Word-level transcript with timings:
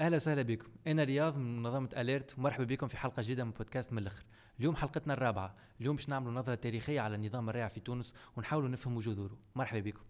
أهلا 0.00 0.16
وسهلا 0.16 0.42
بكم. 0.42 0.66
أنا 0.86 1.04
رياض 1.04 1.36
من 1.36 1.62
منظمة 1.62 1.88
اليرت 1.96 2.38
ومرحبا 2.38 2.64
بكم 2.64 2.88
في 2.88 2.96
حلقة 2.96 3.22
جديدة 3.22 3.44
من 3.44 3.50
بودكاست 3.50 3.92
من 3.92 3.98
الأخر. 3.98 4.24
اليوم 4.60 4.76
حلقتنا 4.76 5.14
الرابعة. 5.14 5.54
اليوم 5.80 5.96
باش 5.96 6.08
نعملوا 6.08 6.32
نظرة 6.32 6.54
تاريخية 6.54 7.00
على 7.00 7.28
نظام 7.28 7.48
الريع 7.48 7.68
في 7.68 7.80
تونس 7.80 8.14
ونحاولوا 8.36 8.68
نفهموا 8.68 9.00
جذوره 9.00 9.36
مرحبا 9.56 9.80
بكم. 9.80 10.00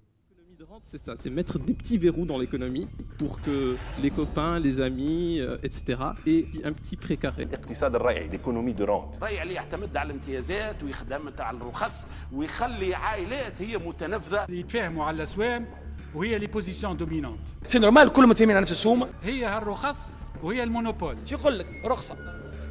C'est 0.93 1.03
ça, 1.07 1.17
c'est 1.17 1.31
mettre 1.31 1.59
des 1.59 1.73
petits 1.73 1.97
verrous 1.97 2.27
dans 2.27 2.39
l'économie 2.43 2.87
pour 3.19 3.41
que 3.41 3.57
les 4.03 4.11
copains, 4.11 4.59
les 4.59 4.79
amis, 4.89 5.41
euh, 5.41 5.67
etc. 5.67 5.81
aient 6.27 6.45
un 6.65 6.73
petit 6.73 6.97
pré 6.97 7.12
carré. 7.12 7.43
الاقتصاد 7.43 7.95
الريعي 7.95 8.29
l'économie 8.29 8.73
de 8.73 8.85
rente 8.85 9.15
الريع 9.15 9.43
اللي 9.43 9.55
يعتمد 9.55 9.97
على 9.97 10.07
الامتيازات 10.13 10.83
ويخدم 10.83 11.33
على 11.39 11.57
الرخص 11.57 12.09
ويخلي 12.33 12.95
عائلات 12.95 13.63
هي 13.63 13.79
متنفذة. 13.79 14.47
يتفاهموا 14.51 15.05
على 15.05 15.17
الأسوام 15.17 15.67
وهي 16.15 16.39
les 16.39 16.47
positions 16.47 16.97
dominantes 16.97 17.39
c'est 17.67 17.79
normal 17.79 18.09
كلهم 18.09 18.29
متفاهمين 18.29 18.57
على 18.57 18.63
نفس 18.63 18.73
السوم. 18.73 19.09
هي 19.23 19.45
هالرخص 19.45 20.23
وهي 20.43 20.63
ال 20.63 20.68
monopole. 20.68 21.17
شو 21.27 21.37
يقول 21.37 21.59
لك؟ 21.59 21.67
رخصة. 21.85 22.17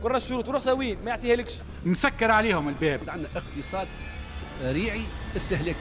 كل 0.03 0.15
الشروط 0.15 0.49
ورخصه 0.49 0.73
وين؟ 0.73 0.97
ما 1.03 1.09
يعطيها 1.09 1.35
لكش. 1.35 1.53
مسكر 1.85 2.31
عليهم 2.31 2.69
الباب. 2.69 3.09
عندنا 3.09 3.29
اقتصاد 3.35 3.87
ريعي 4.63 5.03
استهلاكي. 5.35 5.79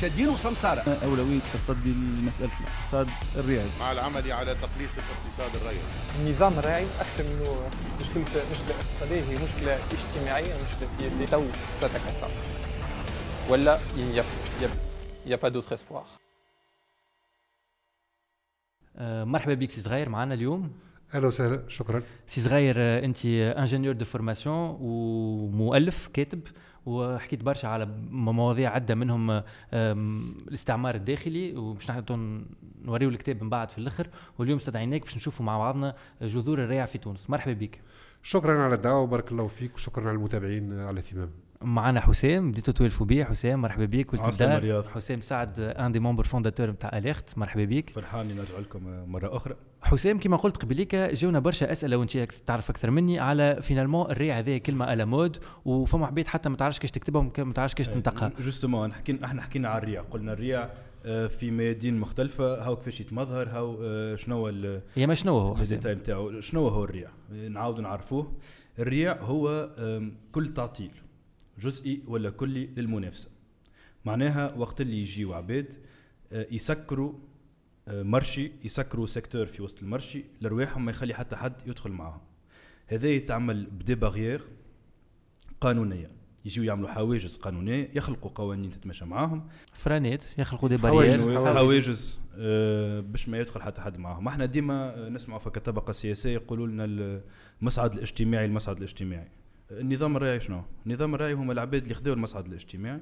شادين 0.00 0.28
وسمسارة. 0.28 0.80
أولوية 1.04 1.40
تصدي 1.54 1.92
لمسألة 1.92 2.50
الاقتصاد 2.60 3.08
الريعي. 3.36 3.68
مع 3.80 3.92
العمل 3.92 4.32
على 4.32 4.54
تقليص 4.54 4.92
الاقتصاد 4.98 5.56
الريعي 5.56 5.82
النظام 6.20 6.58
الريعي 6.58 6.86
أكثر 7.00 7.24
منه 7.24 7.70
مشكلة 8.00 8.24
مشكلة 8.24 8.80
اقتصادية 8.80 9.22
هي 9.22 9.38
مشكلة 9.44 9.78
اجتماعية 9.92 10.54
مشكلة 10.54 10.88
سياسية. 10.98 11.26
تو 11.26 11.44
ستتكسر 11.78 12.28
ولا 13.48 13.80
y'a, 13.96 14.24
y'a 15.26 15.36
pas 15.36 15.48
d'autre 15.48 15.74
espoir 15.74 16.19
مرحبا 19.00 19.54
بك 19.54 19.70
سي 19.70 19.80
صغير 19.80 20.08
معنا 20.08 20.34
اليوم. 20.34 20.72
أهلا 21.14 21.26
وسهلا 21.26 21.62
شكرا. 21.68 22.02
سي 22.26 22.40
صغير 22.40 22.74
آه، 22.78 23.04
أنت 23.04 23.26
ingénieur 23.26 23.94
de 23.94 24.04
formation 24.04 24.76
ومؤلف 24.80 26.08
كاتب 26.12 26.40
وحكيت 26.86 27.42
برشا 27.42 27.68
على 27.68 27.86
مواضيع 28.10 28.70
عدة 28.70 28.94
منهم 28.94 29.30
آم، 29.30 30.34
الاستعمار 30.48 30.94
الداخلي 30.94 31.56
وباش 31.56 31.90
نحن 31.90 32.44
نوريو 32.84 33.08
الكتاب 33.08 33.42
من 33.42 33.50
بعد 33.50 33.70
في 33.70 33.78
الآخر. 33.78 34.08
واليوم 34.38 34.56
استدعيناك 34.56 35.02
باش 35.02 35.16
نشوفوا 35.16 35.46
مع 35.46 35.58
بعضنا 35.58 35.94
جذور 36.22 36.64
الريع 36.64 36.84
في 36.84 36.98
تونس. 36.98 37.30
مرحبا 37.30 37.52
بك. 37.52 37.80
شكرا 38.22 38.62
على 38.62 38.74
الدعوة 38.74 39.00
وبارك 39.00 39.32
الله 39.32 39.46
فيك 39.46 39.74
وشكرا 39.74 40.08
على 40.08 40.16
المتابعين 40.16 40.80
على 40.80 40.90
الاهتمام. 40.90 41.30
معنا 41.64 42.00
حسام 42.00 42.50
بديتوا 42.50 42.74
توالفوا 42.74 43.06
بيه 43.06 43.24
حسام 43.24 43.60
مرحبا 43.62 43.84
بك. 43.84 44.12
ولد 44.12 44.22
عسلامة 44.22 44.56
الدار. 44.56 44.82
حسام 44.82 45.20
سعد 45.20 45.60
un 45.60 45.92
des 45.92 46.00
membres 46.00 46.24
fondateurs 46.24 46.70
نتاع 46.70 46.98
اليرت 46.98 47.38
مرحبا 47.38 47.64
بك. 47.64 47.90
فرحان 47.90 48.36
نرجع 48.36 48.58
لكم 48.58 49.10
مرة 49.12 49.36
أخرى. 49.36 49.54
حسام 49.82 50.18
كما 50.18 50.36
قلت 50.36 50.56
قبليك 50.56 50.94
جاونا 50.94 51.38
برشا 51.38 51.72
أسئلة 51.72 51.96
وانت 51.96 52.16
تعرف 52.18 52.70
أكثر 52.70 52.90
مني 52.90 53.18
على 53.18 53.58
finalement 53.62 54.10
الريع 54.10 54.38
هذه 54.38 54.58
كلمة 54.58 54.84
à 54.84 54.91
la 54.91 55.04
mode 55.04 55.36
وفما 55.64 56.06
عبيد 56.06 56.26
حتى 56.28 56.48
ما 56.48 56.56
تعرفش 56.56 56.78
كيش 56.78 56.90
تكتبها 56.90 57.30
وما 57.38 57.52
تعرفش 57.52 57.74
كيش 57.74 57.88
تنطقها. 57.88 58.32
justement 58.40 58.92
حكينا 58.92 59.24
إحنا 59.24 59.42
حكينا 59.42 59.68
على 59.68 59.82
الريع. 59.82 60.02
قلنا 60.02 60.32
الريع 60.32 60.70
آه، 61.06 61.26
في 61.26 61.50
ميادين 61.50 62.00
مختلفة. 62.00 62.64
هاو 62.64 62.76
كيفاش 62.76 63.00
يتمظهر 63.00 63.48
هاو 63.48 63.78
آه، 63.82 64.16
شنو 64.16 64.36
هو 64.36 64.48
ال- 64.48 64.82
هي 64.94 65.06
ما 65.06 65.14
شنو 65.14 65.38
هو؟ 65.38 65.56
حسام. 65.56 65.62
ال 65.78 65.80
détail 65.80 65.94
نتاعو. 65.94 66.40
شنو 66.40 66.68
هو 66.68 66.84
الريع؟ 66.84 67.08
آه، 67.32 67.48
نعاودوا 67.48 67.82
نعرفوه. 67.82 68.32
الريع 68.78 69.16
هو 69.22 69.70
كل 70.32 70.48
تعطيل. 70.48 70.90
جزئي 71.60 72.02
ولا 72.06 72.30
كلي 72.30 72.66
للمنافسة. 72.66 73.28
معناها 74.04 74.54
وقت 74.54 74.80
اللي 74.80 75.00
يجيو 75.00 75.34
عباد 75.34 75.74
آه، 76.32 76.46
يسكروا 76.50 77.12
آه، 77.88 78.02
marché 78.02 78.52
يسكروا 78.64 79.06
secteur 79.06 79.46
في 79.46 79.62
وسط 79.62 79.82
ال 79.82 79.88
marché 79.88 80.24
لرواحهم 80.40 80.84
ما 80.84 80.90
يخلي 80.90 81.14
حتى 81.14 81.36
حد 81.36 81.52
يدخل 81.66 81.90
معاهم. 81.90 82.20
هذا 82.86 83.08
يتعمل 83.08 83.66
ب 83.66 83.73
des 83.73 83.94
barrières 83.94 84.42
قانونية. 85.60 86.10
يجيو 86.44 86.64
يعملوا 86.64 86.88
حواجز 86.88 87.36
قانونية 87.36 87.90
يخلقوا 87.94 88.30
قوانين 88.34 88.70
تتماشى 88.70 89.04
معاهم. 89.04 89.48
فرانات 89.72 90.38
يخلقوا 90.38 90.68
des. 90.68 90.76
barrières 90.76 91.18
حواجز. 91.18 91.56
حواجز 91.56 92.18
آه، 92.38 93.00
باش 93.00 93.28
ما 93.28 93.38
يدخل 93.38 93.62
حتى 93.62 93.80
حد 93.80 93.98
معاهم. 93.98 94.28
إحنا 94.28 94.46
ديما 94.46 95.08
نسمعوا 95.08 95.40
في 95.40 95.50
كطبقة 95.50 95.92
سياسية 95.92 96.34
يقولوا 96.34 96.66
لنا 96.66 96.84
المصعد 97.60 97.94
الاجتماعي 97.94 98.44
المصعد 98.44 98.76
الاجتماعي. 98.76 99.28
النظام 99.70 100.16
الرأي 100.16 100.40
شنو؟ 100.40 100.62
النظام 100.86 101.14
الرأي 101.14 101.32
هما 101.32 101.52
العباد 101.52 101.82
اللي 101.82 101.94
خذوا 101.94 102.14
المصعد 102.14 102.46
الاجتماعي 102.46 103.00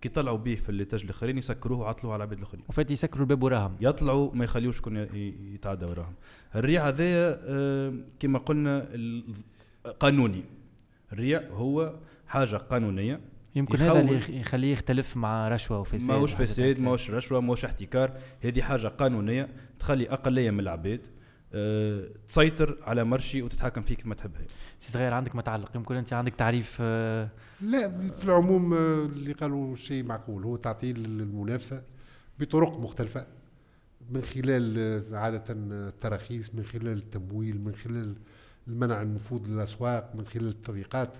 كي 0.00 0.08
طلعوا 0.08 0.38
به 0.38 0.54
في 0.54 0.68
الليتاج 0.68 1.02
الآخرين 1.02 1.38
يسكروه 1.38 1.78
وعطلوه 1.78 2.12
على 2.12 2.24
العباد 2.24 2.38
الآخرين. 2.38 2.64
وفات 2.68 2.90
يسكروا 2.90 3.22
الباب 3.22 3.42
وراهم. 3.42 3.76
يطلعوا 3.80 4.34
ما 4.34 4.44
يخليوش 4.44 4.76
شكون 4.76 4.96
يتعدى 5.54 5.84
وراهم. 5.84 6.14
الريع 6.54 6.88
هذايا 6.88 7.40
آه، 7.44 7.94
كما 8.20 8.38
قلنا 8.38 8.88
قانوني. 10.00 10.44
الريع 11.12 11.42
هو 11.50 11.94
حاجة 12.26 12.56
قانونية. 12.56 13.20
يمكن 13.54 13.78
هذا 13.78 14.00
اللي 14.00 14.40
يخليه 14.40 14.72
يختلف 14.72 15.16
مع 15.16 15.48
رشوة 15.48 15.80
وفساد 15.80 16.08
ماهوش 16.08 16.32
فساد. 16.32 16.80
ماهوش 16.80 17.10
رشوة 17.10 17.40
ماهوش 17.40 17.64
احتكار. 17.64 18.12
هذه 18.44 18.60
حاجة 18.60 18.88
قانونية 18.88 19.48
تخلي 19.78 20.10
أقلية 20.10 20.50
من 20.50 20.60
العباد. 20.60 21.00
تسيطر 22.26 22.78
على 22.82 23.04
مرشي 23.04 23.42
وتتحكم 23.42 23.82
فيه 23.82 23.94
كما 23.96 24.14
تحب. 24.14 24.30
هي 24.36 24.46
سي 24.78 24.92
صغير 24.92 25.14
عندك 25.14 25.36
متعلق؟ 25.36 25.76
يمكن 25.76 25.96
أنت 25.96 26.12
عندك 26.12 26.34
تعريف 26.34 26.78
آه، 26.80 27.28
لا 27.60 28.08
في 28.10 28.24
العموم 28.24 28.74
آه، 28.74 29.04
اللي 29.04 29.32
قالوا 29.32 29.76
شيء 29.76 30.04
معقول 30.04 30.44
هو 30.44 30.56
تعطيل 30.56 30.96
المنافسة 31.04 31.82
بطرق 32.38 32.78
مختلفة 32.80 33.26
من 34.10 34.22
خلال 34.22 34.74
آه، 35.12 35.16
عادة 35.18 35.44
التراخيص 35.50 36.54
من 36.54 36.64
خلال 36.64 36.88
التمويل 36.98 37.60
من 37.60 37.74
خلال 37.74 38.14
المنع 38.68 39.02
النفوذ 39.02 39.46
للأسواق 39.48 40.12
من 40.14 40.26
خلال 40.26 40.48
التضييقات. 40.48 41.12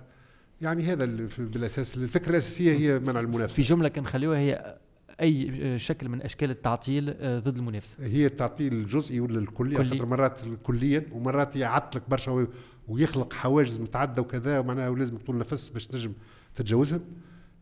يعني 0.61 0.83
هذا 0.83 1.27
في- 1.27 1.45
بالأساس 1.45 1.97
الفكرة 1.97 2.29
الأساسية 2.29 2.73
هي 2.73 2.99
منع 2.99 3.13
في 3.19 3.25
المنافسه 3.25 3.63
جمله 3.63 3.89
كنخليوها 3.89 4.39
هي 4.39 4.77
أي 5.21 5.79
شكل 5.79 6.09
من 6.09 6.21
أشكال 6.21 6.49
التعطيل 6.51 7.09
آه، 7.19 7.39
ضد 7.39 7.57
المنافسة. 7.57 7.95
هي 8.05 8.25
التعطيل 8.25 8.73
الجزئي 8.73 9.19
ولا 9.19 9.39
الكلي. 9.39 9.77
خاطر 9.89 10.05
مرات 10.05 10.39
كليا 10.63 11.03
ومرات 11.11 11.55
يعطلك 11.55 12.01
برشا 12.09 12.31
وي- 12.31 12.47
ويخلق 12.87 13.33
حواجز 13.33 13.79
متعددة 13.79 14.21
وكذا 14.21 14.59
ومعناها 14.59 14.89
ولازم 14.89 15.17
طول 15.17 15.37
نفس 15.37 15.69
باش 15.69 15.87
تنجم 15.87 16.13
تتجاوزهم 16.55 17.01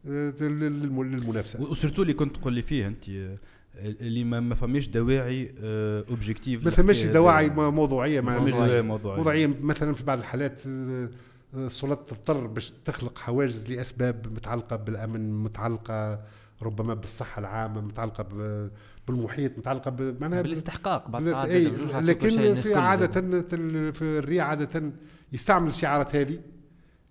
آه، 0.07 0.33
لل- 0.41 0.59
للم- 0.59 1.03
للمنافسة. 1.03 1.61
و 1.61 1.66
surtout 1.66 2.01
اللي 2.01 2.13
كنت 2.13 2.37
تقول 2.37 2.53
لي 2.53 2.61
فيه 2.61 2.87
أنت 2.87 3.09
آه، 3.09 3.37
اللي 3.75 4.23
ما, 4.23 4.39
ما 4.39 4.55
فماش 4.55 4.87
دواعي 4.87 5.53
objectives 6.09 6.65
ما 6.65 6.71
ثماش 6.71 7.03
دواعي 7.03 7.49
موضوعية 7.49 8.21
ما 8.21 8.31
مع 8.31 8.39
فماش 8.39 8.51
موضوعية. 8.53 8.67
دواعي 8.69 8.81
موضوعية. 8.81 9.17
موضوعية. 9.17 9.47
مثلا 9.61 9.93
في 9.93 10.03
بعض 10.03 10.17
الحالات 10.17 10.61
آه، 10.67 11.09
آه، 11.55 11.65
السلطات 11.65 12.09
تضطر 12.09 12.47
باش 12.47 12.73
تخلق 12.85 13.19
حواجز 13.19 13.71
لأسباب 13.71 14.27
متعلقة 14.35 14.75
بالأمن 14.75 15.43
متعلقة 15.43 16.19
ربما 16.61 16.93
بالصحة 16.93 17.39
العامة 17.39 17.81
متعلقة 17.81 18.25
بالمحيط 19.07 19.57
متعلقة 19.57 19.95
معناها 20.21 20.41
بالاستحقاق 20.41 21.09
بس 21.09 21.29
ساعات 21.29 21.49
أي 21.49 21.63
شيء 21.63 21.99
لكن 21.99 22.29
في. 22.61 22.73
تل- 23.41 23.93
في 23.93 24.01
الريع 24.01 24.45
عادة 24.45 24.91
يستعمل 25.33 25.67
الشعارات 25.69 26.15
هذه 26.15 26.39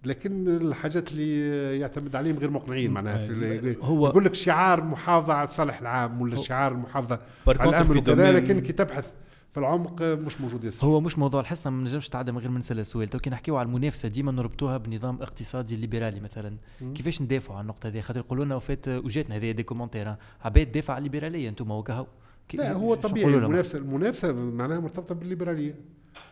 لكن 0.04 0.48
الحاجات 0.48 1.12
اللي 1.12 1.78
يعتمد 1.80 2.16
عليهم 2.16 2.38
غير 2.38 2.50
مقنعين 2.50 2.90
معناها 2.90 3.18
في 3.18 3.26
ال- 3.32 3.76
هو- 3.82 4.08
يقول 4.08 4.24
لك 4.24 4.34
شعار 4.34 4.84
محافظة 4.84 5.34
على 5.34 5.44
الصالح 5.44 5.80
العام 5.80 6.22
ولا 6.22 6.36
شعار 6.36 6.72
المحافظة 6.72 7.16
Par 7.16 7.20
على 7.48 7.70
في 7.92 7.98
وكذا 7.98 8.14
لكن 8.32 8.60
كي 8.60 8.72
تبحث 8.72 9.04
في 9.52 9.60
العمق 9.60 10.02
مش 10.02 10.40
موجود 10.40 10.64
ياسر. 10.64 10.86
هو 10.86 11.00
مش 11.00 11.18
موضوع 11.18 11.40
الحصة 11.40 11.70
ما 11.70 11.82
نجمش 11.82 12.08
تعدى 12.08 12.32
من 12.32 12.38
غير 12.38 12.50
ما 12.50 12.58
نسال 12.58 12.78
السؤال 12.78 13.08
تو 13.08 13.18
كي 13.18 13.30
نحكيو 13.30 13.56
على 13.56 13.66
المنافسة 13.66 14.08
ديما 14.08 14.32
نربطوها 14.32 14.76
بنظام 14.78 15.22
اقتصادي 15.22 15.76
ليبرالي 15.76 16.20
مثلا. 16.20 16.56
مم. 16.80 16.94
كيفاش 16.94 17.22
ندافعوا 17.22 17.56
على 17.56 17.62
النقطة 17.62 17.86
هذه؟ 17.86 18.00
خاطر 18.00 18.20
يقولوا 18.20 18.44
لنا 18.44 18.54
وفات 18.56 18.88
وجاتنا 18.88 19.36
هذه 19.36 19.50
des 19.50 19.62
commentaires 19.62 20.14
عباد 20.44 20.72
دافع 20.72 20.94
على 20.94 21.06
الليبراليه 21.06 21.48
أنتم 21.48 21.70
وكهو 21.70 22.06
لا 22.54 22.72
هو 22.72 22.94
طبيعي؟ 22.94 23.34
المنافسة 23.34 23.78
المنافسة 23.78 24.32
معناها 24.32 24.80
مرتبطة 24.80 25.14
بالليبرالية. 25.14 25.74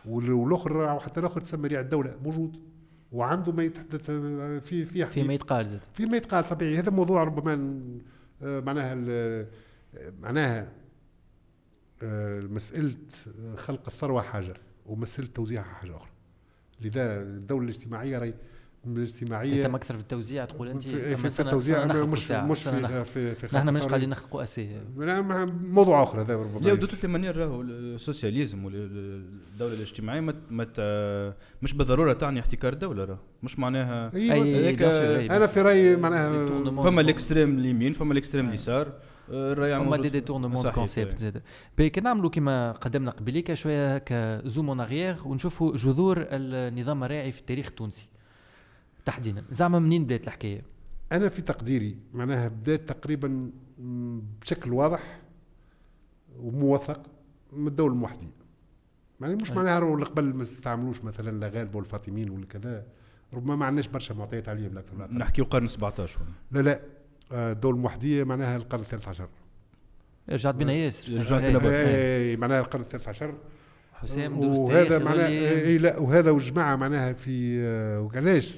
وال- 0.08 0.32
والأخر 0.32 0.76
وحتى 0.76 1.20
الآخر 1.20 1.40
تسمى 1.40 1.68
ريع 1.68 1.80
الدولة 1.80 2.14
موجود. 2.24 2.56
وعنده 3.12 3.52
ما 3.52 3.62
يتحدث 3.62 4.10
في 4.10 4.84
في 4.84 5.06
فيما 5.06 5.34
يتقال 5.34 5.66
زاد. 5.66 5.80
في 5.94 6.06
ما 6.06 6.16
يتقال 6.16 6.46
طبيعي. 6.46 6.78
هذا 6.78 6.90
موضوع 6.90 7.24
ربما 7.24 7.80
آه، 8.42 8.60
معناها 8.60 8.96
آه، 9.08 9.46
معناها 10.20 10.68
آه، 12.02 12.40
مسألة 12.40 12.94
خلق 13.56 13.82
الثروة 13.88 14.22
حاجة 14.22 14.54
ومسألة 14.86 15.28
توزيعها 15.34 15.64
حاجة 15.74 15.96
أخرى. 15.96 16.10
لذا 16.80 17.22
الدولة 17.22 17.64
الاجتماعية 17.64 18.18
راهي 18.18 18.34
الاجتماعية 18.86 19.62
تهتم 19.62 19.74
أكثر 19.74 19.96
بالتوزيع 19.96 20.44
تقول 20.44 20.68
أنت؟ 20.68 20.82
في, 20.82 21.16
في, 21.16 21.30
في 21.30 21.40
التوزيع 21.42 21.86
مش 21.86 22.30
مش 22.30 22.62
في, 22.62 23.04
في, 23.04 23.34
في 23.34 23.56
نحن 23.56 23.66
خلق 23.66 23.76
مش. 23.76 23.84
قاعدين 23.86 24.10
نخلقوا 24.10 24.42
اسي 24.42 24.80
موضوع 25.62 26.02
آخر 26.02 26.20
هذا 26.20 26.36
ربما 26.36 26.58
لا 26.58 26.72
و 26.72 26.83
de 26.83 27.04
toute 27.04 27.18
manière 27.18 27.36
راهو 27.36 27.62
ال 27.62 27.72
socialisme 27.72 28.64
والدولة 28.64 29.74
الاجتماعية 29.74 30.20
ما 30.20 30.34
ما 30.50 30.64
ت- 30.64 31.34
مش 31.62 31.74
بالضرورة 31.74 32.12
تعني 32.12 32.40
احتكار 32.40 32.72
الدولة 32.72 33.04
راه 33.04 33.18
مش 33.42 33.58
معناها 33.58 34.10
أيوة. 34.14 34.76
أي- 34.76 34.78
sûr، 34.78 34.92
أي، 34.92 35.26
أنا 35.36 35.46
في 35.46 35.60
رأيي 35.62 35.96
معناها 35.96 36.70
فما 36.82 37.00
ال 37.00 37.07
extrême 37.08 37.58
اليمين 37.58 37.92
فما 37.92 38.12
ال 38.12 38.17
extrême 38.17 38.48
اليسار. 38.48 38.92
فما 39.30 39.96
des 39.96 40.08
détournements 40.08 40.62
de 40.62 40.70
concept. 40.70 41.18
زاد 41.18 41.42
كي 41.76 42.00
نعملوا 42.00 42.30
كما 42.30 42.72
قدمنا 42.72 43.10
قبليك 43.10 43.54
شوية 43.54 43.94
هكا 43.94 44.48
zoom 44.48 44.68
en 44.68 44.80
arrière 44.80 45.16
ونشوفوا 45.24 45.76
جذور 45.76 46.26
النظام 46.30 47.04
الريعي 47.04 47.32
في 47.32 47.40
التاريخ 47.40 47.66
التونسي 47.66 48.08
تحديدا 49.04 49.44
زعما 49.50 49.78
منين 49.78 50.04
بدات 50.04 50.26
الحكاية؟ 50.26 50.62
أنا 51.12 51.28
في 51.28 51.42
تقديري 51.42 51.96
معناها 52.12 52.48
بدات 52.48 52.88
تقريبا 52.88 53.50
بشكل 54.40 54.72
واضح 54.72 55.20
وموثق 56.38 57.02
من 57.52 57.66
الدولة 57.66 57.92
الموحدية 57.92 58.40
يعني 59.20 59.34
مش. 59.34 59.50
معناها 59.50 59.94
اللي 59.94 60.04
قبل 60.04 60.24
ما 60.24 60.42
استعملوش 60.42 61.04
مثلا 61.04 61.40
لا 61.40 61.48
غالب 61.48 61.74
والفاطميين 61.74 62.30
ولا 62.30 62.46
كذا 62.46 62.86
ربما 63.32 63.56
ما 63.56 63.66
عندناش 63.66 63.86
برشا 63.86 64.12
معطيات 64.14 64.48
عليهم 64.48 64.78
أقل. 64.78 65.18
نحكيو 65.18 65.44
قرن 65.44 65.66
17 65.66 66.18
لا 66.50 66.60
لا 66.60 66.80
آه، 67.32 67.52
الدولة 67.52 67.76
الموحديه 67.76 68.24
معناها 68.24 68.56
القرن 68.56 68.80
الثالث 68.80 69.08
عشر. 69.08 69.28
رجعت 70.30 70.54
بنا 70.54 70.72
ياسر. 70.72 71.12
رجعت 71.12 71.42
إيه. 71.42 71.50
بنا 71.50 71.58
برك. 71.58 71.72
اي 71.74 72.36
معناها 72.36 72.60
القرن 72.60 72.80
الثالث 72.82 73.08
عشر. 73.08 73.34
حسام 73.92 74.38
وهذا 74.40 74.84
تاريخ 74.88 75.02
معناه 75.08 75.28
يظل- 75.28 75.66
اي 75.66 75.78
لا 75.78 75.98
وهذا 75.98 76.30
وجماعه 76.30 76.76
معناها 76.76 77.12
في 77.12 77.60
آه، 77.60 78.00
وعلاش 78.00 78.56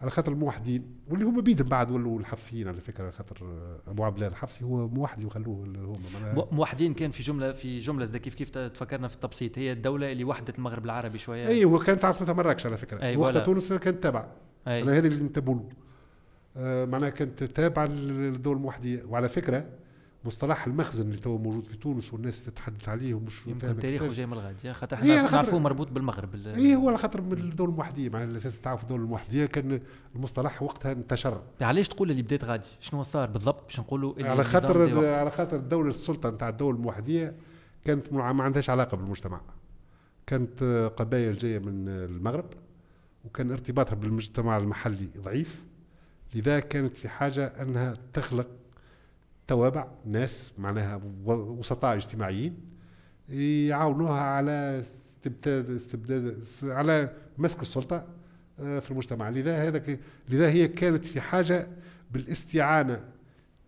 على 0.00 0.10
خاطر 0.10 0.32
الموحدين 0.32 0.82
واللي 1.08 1.24
هما 1.24 1.40
بيدهم 1.40 1.68
بعد 1.68 1.90
ولوا 1.90 2.18
الحفصيين 2.20 2.68
على 2.68 2.80
فكرة 2.80 3.02
على 3.04 3.12
خاطر 3.12 3.36
آه، 3.42 3.90
أبو 3.90 4.04
عبد 4.04 4.16
الله 4.16 4.26
الحفصي 4.28 4.64
هو 4.64 4.88
موحدي 4.88 5.24
وخلوه 5.26 5.64
اللي 5.64 5.78
هما 5.78 5.98
معناها. 6.14 6.34
مو- 6.34 6.48
موحدين 6.52 6.94
كان 6.94 7.10
في 7.10 7.22
جمله 7.22 7.52
في 7.52 7.78
جملة 7.78 8.04
زاد 8.04 8.16
كيف 8.16 8.34
كيف 8.34 8.50
تفكرنا 8.50 9.08
في 9.08 9.14
التبسيط. 9.14 9.58
هي 9.58 9.72
الدولة 9.72 10.12
اللي 10.12 10.24
وحدت 10.24 10.58
المغرب 10.58 10.84
العربي 10.84 11.18
شوية. 11.18 11.46
اي 11.48 11.64
هو 11.64 11.78
كانت 11.78 12.04
عاصمتها 12.04 12.32
مراكش 12.32 12.66
على 12.66 12.76
فكرة. 12.76 13.02
أي 13.02 13.16
وقتها 13.16 13.32
voilà. 13.32 13.44
تونس 13.46 13.72
كانت 13.72 14.02
تابعه 14.02 14.28
هذا 14.66 15.00
لازم 15.00 15.24
ينتبهوا 15.24 15.54
له 15.56 15.62
آه، 15.62 15.68
معناها 16.56 17.08
كانت 17.10 17.44
تابعة 17.44 17.86
للدوله 17.86 18.56
الموحديه 18.58 19.02
وعلى 19.08 19.28
فكرة 19.28 19.64
مصطلح 20.24 20.66
المخزن 20.66 21.06
اللي 21.06 21.16
تو 21.16 21.38
موجود 21.38 21.64
في 21.66 21.76
تونس 21.76 22.12
والناس 22.14 22.44
تتحدث 22.44 22.88
عليه 22.88 23.14
ومش 23.14 23.46
يمكن 23.46 23.78
تاريخه. 23.80 24.12
جاي 24.12 24.26
من 24.26 24.32
الغد 24.32 24.64
يا 24.64 24.72
خاطر 24.72 24.96
إحنا 24.96 25.30
نعرفوه 25.30 25.58
مربوط 25.58 25.90
بالمغرب. 25.90 26.34
ال- 26.34 26.46
اي 26.54 26.76
هو 26.76 26.88
على 26.88 26.98
خاطر 26.98 27.20
من 27.20 27.32
الدولة 27.32 27.70
الموحديه 27.72 28.08
مع 28.08 28.22
الأساس 28.24 28.58
تعرف 28.60 28.82
الدولة 28.82 29.02
الموحديه 29.04 29.46
كان 29.46 29.80
المصطلح 30.16 30.62
وقتها 30.62 30.92
انتشر. 30.92 31.42
علاش 31.60 31.88
تقول 31.88 32.10
اللي 32.10 32.22
بدات 32.22 32.44
غادي؟ 32.44 32.68
شنو 32.80 33.02
صار 33.02 33.30
بالضبط 33.30 33.64
باش 33.64 33.80
نقولوا 33.80 34.14
على 34.18 34.44
خاطر؟ 34.44 35.04
على 35.14 35.30
خاطر 35.30 35.56
الدولة 35.56 35.88
السلطة 35.90 36.30
نتاع 36.30 36.48
الدولة 36.48 36.76
الموحديه 36.76 37.34
كانت 37.84 38.12
ما 38.12 38.24
عندهاش 38.42 38.70
علاقة 38.70 38.96
بالمجتمع. 38.96 39.40
كانت 40.26 40.62
آه، 40.62 40.88
قبائل 40.88 41.34
جاية 41.38 41.58
من 41.58 41.88
آه، 41.88 42.04
المغرب 42.04 42.44
وكان 43.24 43.50
ارتباطها 43.52 43.94
بالمجتمع 43.94 44.56
المحلي 44.56 45.08
ضعيف. 45.24 45.62
لذا 46.34 46.60
كانت 46.60 46.96
في 46.96 47.08
حاجة 47.08 47.46
أنها 47.62 47.94
تخلق 48.12 48.46
توابع 49.48 49.86
ناس 50.06 50.52
معناها 50.58 51.00
وسطاء 51.24 51.96
اجتماعيين 51.96 52.56
يعاونوها 53.28 54.20
على 54.20 54.80
استبداد 54.80 55.70
استبداد 55.70 56.44
على 56.64 57.08
مسك 57.38 57.62
السلطة 57.62 58.04
آه، 58.60 58.78
في 58.78 58.90
المجتمع. 58.90 59.28
لذا 59.30 59.56
هذا 59.68 59.78
ك- 59.78 59.98
لذا 60.28 60.50
هي 60.50 60.68
كانت 60.68 61.06
في 61.06 61.20
حاجة 61.20 61.66
بالاستعانة 62.12 63.00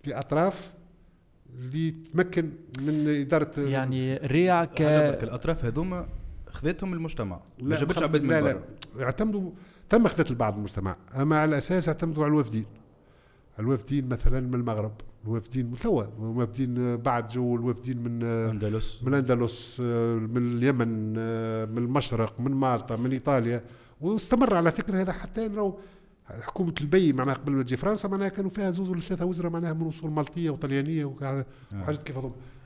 لأطراف 0.04 0.70
لتمكن 1.72 2.50
من 2.78 3.08
إدارة 3.20 3.60
يعني 3.60 4.24
الريع 4.24 4.64
ك 4.64 4.82
عجبك 4.82 5.24
الأطراف 5.24 5.64
هذوما؟ 5.64 6.06
خذتهم 6.54 6.92
المجتمع. 6.92 7.40
ما 7.62 7.76
جابتش 7.76 8.02
عباد 8.02 8.22
من 8.22 8.30
لا 8.30 8.40
برا 8.40 8.62
لا 8.96 9.04
اعتمدوا 9.04 9.50
تم 9.88 10.08
خذت 10.08 10.30
البعض 10.30 10.56
المجتمع. 10.56 10.96
أما 11.16 11.38
على 11.38 11.58
أساس 11.58 11.88
اعتمدوا 11.88 12.24
على 12.24 12.30
الوافدين 12.30 12.64
الوافدين 13.58 14.08
مثلا 14.08 14.40
من 14.40 14.54
المغرب 14.54 14.92
الوافدين 15.24 15.72
توا 15.72 16.04
الوافدين 16.18 16.96
بعد 16.96 17.28
جو 17.28 17.56
الوافدين 17.56 17.98
من 17.98 18.22
اندلس 18.24 19.02
من 19.02 19.14
الأندلس 19.14 19.80
من 19.80 20.56
اليمن 20.56 21.12
من 21.72 21.78
المشرق 21.78 22.40
من 22.40 22.50
مالطا 22.50 22.96
من 22.96 23.12
إيطاليا. 23.12 23.64
واستمر 24.00 24.54
على 24.54 24.70
فكرة 24.70 25.00
هذا 25.00 25.12
حتى 25.12 25.48
لو 25.48 25.78
حكومة 26.26 26.74
البي 26.80 27.12
معناها 27.12 27.34
قبل 27.34 27.52
ما 27.52 27.62
تجي 27.62 27.76
فرنسا 27.76 28.08
معناها 28.08 28.28
كانوا 28.28 28.50
فيها 28.50 28.70
زوز 28.70 28.88
ولا 28.88 29.00
ثلاثة 29.00 29.24
وزراء 29.24 29.52
معناها 29.52 29.72
من 29.72 29.86
أصول 29.86 30.10
مالطية 30.10 30.50
وطليانية 30.50 31.04
وحاجات 31.04 32.02
كيف 32.02 32.18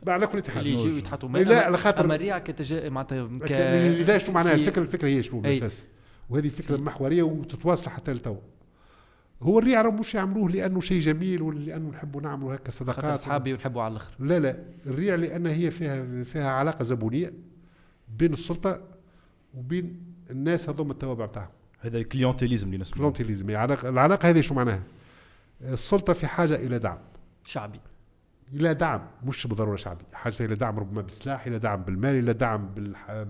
هذوم 0.03 0.15
على 0.15 0.27
كل 0.27 0.39
اللي 0.39 0.51
حال 0.51 0.67
يجيو 0.67 0.97
يتحطوا 0.97 1.37
إيه 1.37 1.43
لا 1.43 1.65
على 1.65 1.79
خاطر 1.79 2.05
أما 2.05 2.15
الريع 2.15 2.39
كتجا 2.39 2.89
معناتها 2.89 3.27
ك... 3.27 3.53
لذا 4.01 4.19
شنو 4.19 4.35
معناها؟ 4.35 4.55
الفكرة 4.55 4.83
الفكرة 4.83 5.09
هي 5.09 5.23
شنو؟ 5.23 5.37
أي. 5.37 5.43
بالأساس. 5.43 5.85
وهذه 6.31 6.49
فكرة 6.49 6.77
محورية 6.77 7.23
وتتواصل 7.23 7.91
حتى 7.91 8.13
لتو. 8.13 8.37
هو 9.43 9.59
الريع 9.59 9.83
راهم 9.83 10.01
مش 10.01 10.15
يعملوه 10.15 10.51
لأنه 10.51 10.81
شيء 10.81 11.01
جميل 11.01 11.43
ولا 11.43 11.59
لأنه 11.59 11.91
نحبوا 11.91 12.21
نعملوا 12.21 12.55
هكا 12.55 12.71
خاطر 12.71 12.71
صدقات 12.71 13.05
أصحابي 13.05 13.53
ونحبوا 13.53 13.83
على 13.83 13.93
الآخر. 13.93 14.13
لا 14.19 14.39
لا. 14.39 14.57
الريع 14.87 15.15
لأن 15.15 15.47
هي 15.47 15.71
فيها 15.71 16.23
فيها 16.25 16.51
علاقة 16.51 16.83
زبونية 16.83 17.33
بين 18.19 18.33
السلطة 18.33 18.81
وبين 19.55 20.01
الناس 20.31 20.69
هذوما 20.69 20.93
التوابع 20.93 21.27
بتاعهم. 21.27 21.51
هذا 21.81 21.99
ال 21.99 22.04
clientélisme 22.04 22.67
اللي 22.67 22.79
نسميه 22.79 22.99
clientélisme 22.99 23.51
العلاقه 23.51 23.89
العلاقة 23.89 24.29
هذه 24.29 24.41
شو 24.41 24.55
معناها؟ 24.55 24.83
السلطة 25.63 26.13
في 26.13 26.27
حاجة 26.27 26.55
إلى 26.55 26.79
دعم. 26.79 26.99
شعبي. 27.45 27.81
إلى 28.55 28.75
دعم 28.75 29.01
مش 29.25 29.47
بالضروره 29.47 29.77
شعبي 29.77 30.05
حاجة 30.13 30.35
إلى 30.41 30.55
دعم 30.55 30.79
ربما 30.79 31.03
بالسلاح 31.03 31.47
إلى 31.47 31.59
دعم 31.59 31.83
بالمال 31.83 32.15
إلى 32.15 32.33
دعم. 32.33 32.71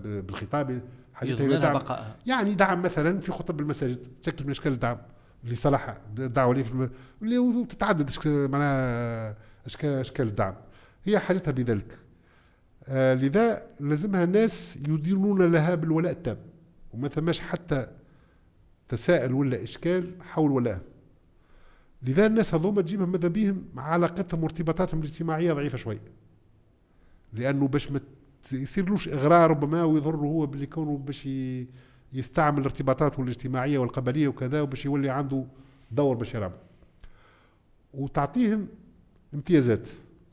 بالخطاب 0.03 0.81
يضمن 1.21 1.45
إلى 1.51 1.59
دعم. 1.59 1.73
بقائها. 1.73 2.15
يعني 2.25 2.53
دعم 2.53 2.81
مثلا 2.81 3.19
في 3.19 3.31
خطب 3.31 3.59
المساجد 3.59 4.07
شكل 4.25 4.45
من 4.45 4.51
أشكال 4.51 4.71
الدعم 4.71 4.97
اللي 5.43 5.55
صلاحها 5.55 5.97
دعوه 6.15 6.55
لي 6.55 6.63
في 6.63 6.71
الم... 6.71 6.89
اللي 7.21 7.65
تتعدد 7.65 8.09
أشك- 8.09 8.27
معناها 8.27 9.35
اشكال 9.65 9.89
أشكال 9.89 10.27
الدعم. 10.27 10.55
هي 11.03 11.19
حاجتها 11.19 11.51
بذلك. 11.51 11.93
آه 12.87 13.13
لذا 13.13 13.67
لازمها 13.79 14.25
ناس 14.25 14.75
يدينون 14.77 15.51
لها 15.51 15.75
بالولاء 15.75 16.11
التام. 16.11 16.37
وما 16.93 17.07
ثماش 17.07 17.39
حتى 17.39 17.87
تساؤل 18.87 19.33
ولا 19.33 19.63
إشكال 19.63 20.11
حول 20.21 20.51
ولائها 20.51 20.81
لذا 22.03 22.25
الناس 22.25 22.53
هذوما 22.53 22.81
تجيبهم 22.81 23.11
ماذا 23.11 23.27
بيهم 23.27 23.63
علاقتهم 23.77 24.43
وارتباطاتهم 24.43 24.99
الاجتماعية 24.99 25.53
ضعيفة 25.53 25.77
شوي 25.77 25.99
لأنه 27.33 27.67
باش 27.67 27.91
ما 27.91 27.99
يصيرلوش 28.51 29.07
اغراء 29.09 29.49
ربما 29.49 29.83
ويضر 29.83 30.15
هو 30.15 30.45
باللي 30.45 30.65
كونه 30.65 30.97
باش 30.97 31.29
يستعمل 32.13 32.63
ارتباطاته 32.63 33.23
الاجتماعية 33.23 33.77
والقبلية 33.77 34.27
وكذا 34.27 34.61
وباش 34.61 34.85
يولي 34.85 35.09
عنده 35.09 35.45
دور 35.91 36.15
باش 36.15 36.33
يلعب 36.33 36.53
وتعطيهم 37.93 38.67
امتيازات 39.33 39.87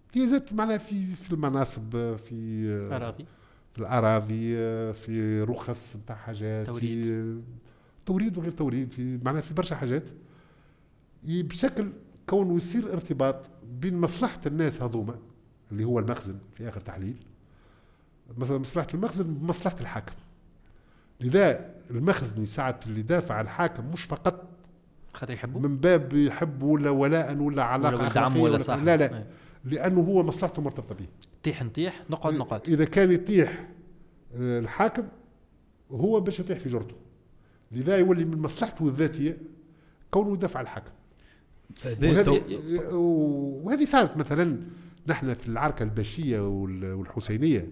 امتيازات 0.07 0.53
معناها 0.53 0.79
في 0.79 1.07
في 1.07 1.33
المناصب 1.33 2.17
في 2.17 2.69
أراضي. 2.93 3.25
في 3.73 3.79
الأراضي 3.79 4.57
في 4.93 5.43
رخص 5.43 5.97
نتاع 5.97 6.17
حاجات 6.17 6.67
توريد. 6.67 7.05
في 7.05 7.41
توريد 8.07 8.39
وغير 8.39 8.53
توريد 8.53 8.93
في 8.93 9.19
معناها 9.25 9.41
في 9.43 9.55
برشا 9.55 9.77
حاجات 9.77 10.03
بشكل 11.27 11.93
كونه 12.29 12.57
يصير 12.57 12.93
ارتباط 12.93 13.51
بين 13.81 14.01
مصلحة 14.01 14.41
الناس 14.47 14.83
هذوما 14.83 15.15
اللي 15.73 15.85
هو 15.85 15.99
المخزن 15.99 16.39
في 16.55 16.69
آخر 16.69 16.81
تحليل. 16.81 17.17
مثلا 18.37 18.59
مصلحة 18.59 18.87
المخزن 18.95 19.35
بمصلحة 19.35 19.77
الحاكم. 19.81 20.15
لذا 21.21 21.61
المخزن 21.91 22.47
ساعة 22.47 22.81
اللي 22.87 23.03
دافع 23.03 23.35
عن 23.35 23.45
الحاكم 23.45 23.91
مش 23.93 24.03
فقط 24.05 24.49
خاطر 25.15 25.33
يحبوا 25.33 25.61
من 25.61 25.77
باب 25.77 26.13
يحب 26.13 26.63
ولا 26.63 26.91
ولاء 26.91 27.37
ولا 27.37 27.63
علاقة 27.63 27.95
ولا 27.95 28.07
أخلاقية 28.07 28.29
دعم 28.29 28.41
ولا 28.41 28.59
صح 28.59 28.77
لا 28.77 28.97
لا. 28.97 29.25
لأنه 29.65 30.01
هو 30.01 30.23
مصلحته 30.23 30.63
مرتبطة 30.63 30.95
به. 30.95 31.07
طيح 31.45 31.63
نطيح 31.63 32.03
نقعد 32.11 32.35
نقعد. 32.35 32.61
إذا 32.69 32.85
كان 32.85 33.13
يطيح 33.13 33.69
آه، 34.37 34.59
الحاكم 34.59 35.09
هو 35.91 36.21
باش 36.21 36.41
يطيح 36.41 36.59
في 36.59 36.69
جرته. 36.69 36.95
لذا 37.73 37.97
يولي 37.99 38.25
من 38.25 38.39
مصلحته 38.39 38.89
الذاتية 38.89 39.39
كونه 40.11 40.35
يدافع 40.35 40.59
عن 40.59 40.65
الحاكم. 40.65 40.91
وهذه 42.09 42.41
وهذه 43.65 43.85
صارت 43.85 44.17
مثلا 44.17 44.57
نحن 45.09 45.35
في 45.35 45.49
العركة 45.49 45.83
الباشيه 45.83 46.49
وال- 46.49 46.93
والحسينية. 46.95 47.69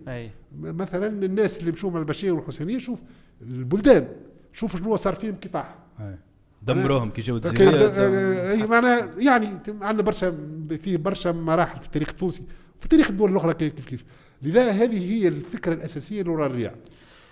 م- 0.58 0.76
مثلا 0.76 1.06
الناس 1.06 1.60
اللي 1.60 1.72
مشوا 1.72 1.90
مع 1.90 1.98
الباشيه 2.00 2.30
والحسينية 2.32 2.78
شوف 2.78 3.02
البلدان 3.42 4.08
شوف 4.52 4.76
شنو 4.76 4.96
صار 4.96 5.14
فيهم 5.14 5.30
انقطاع 5.30 5.74
دمروهم 6.62 7.10
كي 7.10 7.20
جاو 7.22 7.40
أي 8.50 8.66
معناها 8.66 9.10
يعني 9.18 9.48
عندنا 9.80 10.02
برشا 10.02 10.30
في 10.80 10.96
برشا 10.96 11.28
مراحل 11.28 11.80
في 11.80 11.86
التاريخ 11.86 12.08
التونسي 12.08 12.42
في 12.80 12.88
تاريخ 12.88 13.10
الدول 13.10 13.30
الأخرى 13.32 13.54
كيف 13.54 13.86
كيف. 13.86 14.04
لذا 14.42 14.70
هذه 14.70 15.12
هي 15.12 15.28
الفكرة 15.28 15.72
الأساسية 15.74 16.20
اللي 16.20 16.32
وراء 16.32 16.46
الريع. 16.50 16.72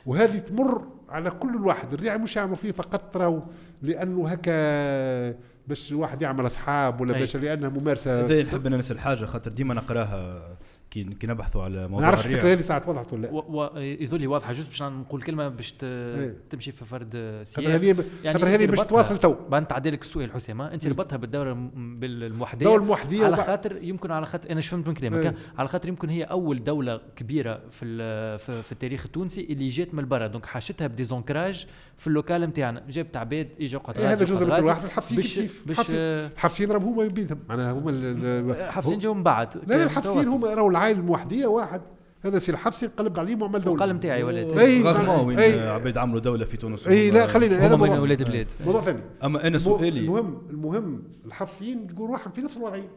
وهذه 0.07 0.38
تمر 0.38 0.85
على 1.09 1.31
كل 1.31 1.49
الواحد. 1.57 1.92
الريع 1.92 2.16
مش 2.16 2.37
يعمل 2.37 2.57
فيه 2.57 2.73
فقط 2.73 3.16
راهو 3.16 3.42
لأنه 3.83 4.28
هكا 4.28 5.35
باش 5.66 5.92
الواحد 5.92 6.23
يعمل 6.23 6.47
أصحاب 6.47 7.00
ولا. 7.00 7.12
باش 7.12 7.37
لأنها 7.37 7.69
ممارسة 7.69 8.21
هذا 8.25 8.42
نحب 8.42 8.66
أنا 8.66 8.76
نسال 8.76 8.99
حاجة 8.99 9.25
خاطر 9.25 9.50
ديما 9.52 9.75
نقراها 9.75 10.49
كي 10.92 11.04
كي 11.04 11.26
نبحثوا 11.26 11.62
على 11.62 11.76
ما 11.82 11.87
موضوع 11.88 12.00
نعرفش 12.06 12.20
الريع 12.25 12.37
الفكرة 12.38 12.52
هذه 12.52 12.61
ساعات 12.61 12.88
وضحت 12.88 13.12
ولا 13.12 13.22
لا؟ 13.26 13.32
و- 13.32 13.38
و- 13.62 13.78
يظل 13.78 14.20
لي 14.20 14.26
واضحة. 14.26 14.52
juste 14.52 14.68
باش 14.68 14.82
نقول 14.82 15.22
كلمة 15.22 15.49
باش 15.49 15.72
ت- 15.72 15.84
إيه. 15.84 16.37
تمشي 16.50 16.72
في 16.72 16.84
فرد 16.84 17.12
خاطر 17.12 17.44
سياق 17.44 17.68
هذه 17.75 18.04
خاطر 18.32 18.49
هذه 18.49 18.62
أنت 18.64 18.70
باش 18.70 18.80
تواصل 18.80 19.18
تو. 19.18 19.34
بعد 19.50 19.62
نتعدى 19.62 19.90
لك 19.90 20.02
السؤال 20.02 20.32
حسام؟ 20.32 20.61
انت 20.62 20.87
ربطتها 20.87 21.16
بالدورة 21.16 21.52
الم- 21.52 22.00
بالموحديه 22.00 22.66
الدولة 22.66 22.82
الموحدية 22.82 23.25
على 23.25 23.37
خاطر 23.37 23.76
يمكن 23.82 24.11
على 24.11 24.26
خاطر 24.26 24.50
أنا 24.50 24.61
فهمت 24.61 24.88
من 24.88 24.94
كلامك 24.94 25.16
إيه. 25.16 25.28
ها؟ 25.28 25.34
على 25.58 25.68
خاطر 25.68 25.88
يمكن 25.88 26.08
هي 26.08 26.22
أول 26.25 26.64
دولة 26.64 27.00
كبيرة 27.16 27.61
في 27.70 27.84
ال- 27.84 28.38
في, 28.38 28.62
في 28.62 28.72
التاريخ 28.72 29.04
التونسي 29.06 29.40
اللي 29.50 29.68
جات 29.68 29.94
من 29.94 30.08
برا. 30.08 30.26
دونك 30.26 30.46
حاشتها 30.46 30.87
بديزونكراج 30.87 31.66
في 31.96 32.06
اللوكال 32.06 32.40
نتاعنا. 32.42 32.82
جابت 32.88 33.16
عباد 33.16 33.49
اجوا 33.61 33.80
قطرات 33.80 33.96
إيه 33.96 34.12
هذا 34.12 34.25
جزء 34.25 34.34
من 34.44 34.50
قطرات. 34.52 34.61
كل 34.61 34.66
واحد 34.66 34.84
الحبسين 34.84 35.16
باش 35.16 35.34
كيف 35.34 35.64
آه، 35.94 36.26
الحبسين 36.26 36.72
راهم 36.72 36.82
هما 36.84 37.06
بيدهم 37.06 37.38
معناها 37.49 37.72
هما 37.72 37.90
ال- 37.90 38.50
ال- 38.50 38.72
حبسين 38.72 38.99
جاوا 38.99 39.14
من 39.14 39.22
بعد. 39.22 39.49
لا 39.66 39.84
الحبسين 39.84 40.26
هما 40.26 40.54
راهو 40.54 40.68
العائله 40.82 41.00
الموحديه 41.00 41.46
واحد. 41.46 41.82
هذا 42.24 42.38
سي 42.38 42.52
الحبسي 42.52 42.86
قلب 42.86 43.18
عليهم 43.18 43.42
وعمل 43.42 43.60
دولة. 43.60 43.84
القلم 43.84 43.98
تاعي 43.98 44.22
ولات 44.22 44.58
إي، 44.58 44.82
رغم 44.82 45.26
وين. 45.26 45.38
عباد 45.58 45.98
عملوا 45.98 46.20
دولة 46.20 46.44
في 46.44 46.56
تونس. 46.56 46.88
أي 46.88 47.10
لا 47.10 47.26
خلينا 47.26 47.66
هذا 47.66 47.76
من 47.76 47.80
موضوع- 47.80 47.98
ولاد 47.98 48.22
بلاد 48.22 48.50
موضوع 48.66 48.80
ثاني. 48.82 49.00
أما 49.24 49.46
أنا 49.46 49.58
سؤالي. 49.58 50.00
المهم 50.00 50.42
المهم 50.50 51.02
الحبسيين 51.26 51.86
يقول 51.90 52.10
روحهم 52.10 52.32
في 52.32 52.40
نفس 52.40 52.56
الوضعية. 52.56 52.90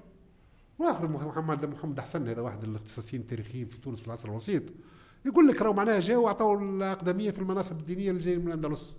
وآخر 0.79 1.07
محمد 1.07 1.65
محمد 1.65 1.99
حسن 1.99 2.27
هذا 2.27 2.41
واحد 2.41 2.63
الاختصاصيين 2.63 3.21
التاريخيين 3.21 3.65
في 3.65 3.81
تونس 3.81 3.99
في 4.01 4.07
العصر 4.07 4.29
الوسيط. 4.29 4.63
يقول 5.25 5.47
لك 5.47 5.61
راهو 5.61 5.73
معناها 5.73 5.99
جاوا 5.99 6.23
وعطوا 6.23 6.59
الأقدمية 6.59 7.31
في 7.31 7.39
المناصب 7.39 7.79
الدينية 7.79 8.11
اللي 8.11 8.21
جايين 8.21 8.39
من 8.41 8.47
الأندلس. 8.47 8.97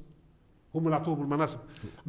هم 0.77 0.85
اللي 0.85 0.97
عطوهم 0.97 1.23
المناصب. 1.23 1.59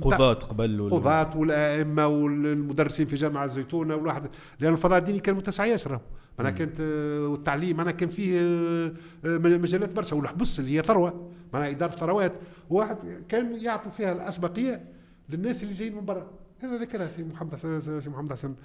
قضاة 0.01 0.33
قبل 0.33 0.89
قضاة 0.91 1.37
والأئمة 1.37 2.07
والمدرسين 2.07 3.05
في 3.05 3.15
جامعة 3.15 3.45
الزيتونة 3.45 3.95
والواحد 3.95 4.29
لأن 4.59 4.73
الفضاء 4.73 4.99
الديني 4.99 5.19
كان 5.19 5.35
متسع 5.35 5.65
ياسر. 5.65 5.99
معناها 6.39 6.53
كانت 6.53 6.79
آه، 6.79 7.27
والتعليم 7.27 7.77
معناها 7.77 7.93
كان 7.93 8.09
فيه 8.09 8.39
آه، 8.39 8.91
آه، 9.25 9.37
مجالات 9.37 9.91
برشا. 9.91 10.15
والحبس 10.15 10.59
اللي 10.59 10.77
هي 10.77 10.83
ثروة. 10.83 11.31
معناها 11.53 11.69
إدارة 11.69 11.91
ثروات. 11.91 12.33
واحد 12.69 12.97
كان 13.29 13.57
يعطوا 13.57 13.91
فيها 13.91 14.11
الأسبقية 14.11 14.85
للناس 15.29 15.63
اللي 15.63 15.73
جايين 15.73 15.95
من 15.95 16.05
برا. 16.05 16.31
هذا 16.59 16.77
ذكرها 16.77 17.07
سي 17.07 17.23
محمد 17.23 17.53
حسن 17.53 18.01
سي 18.01 18.09
محمد 18.09 18.33
حسن. 18.33 18.55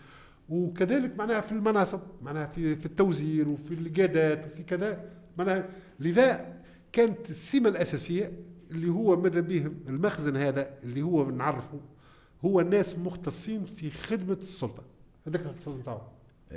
وكذلك 0.48 1.18
معناها 1.18 1.40
في 1.40 1.52
المناصب. 1.52 2.00
معناها 2.22 2.46
في 2.46 2.76
في 2.76 2.86
التوزير 2.86 3.48
وفي 3.48 3.74
القيادات 3.74 4.46
وفي 4.46 4.62
كذا. 4.62 5.04
معناها 5.38 5.68
لذا 6.00 6.46
كانت 6.92 7.30
السمة 7.30 7.68
الأساسية 7.68 8.32
اللي 8.72 8.88
هو 8.88 9.16
ماذا 9.16 9.40
بهم 9.40 9.74
المخزن 9.88 10.36
هذا 10.36 10.82
اللي 10.82 11.02
هو 11.02 11.30
نعرفه 11.30 11.80
هو 12.44 12.60
الناس 12.60 12.98
مختصين 12.98 13.64
في 13.64 13.90
خدمة 13.90 14.32
السلطة. 14.32 14.82
هذاك 15.26 15.40
الاختصاص 15.40 15.76
نتاعو. 15.76 16.00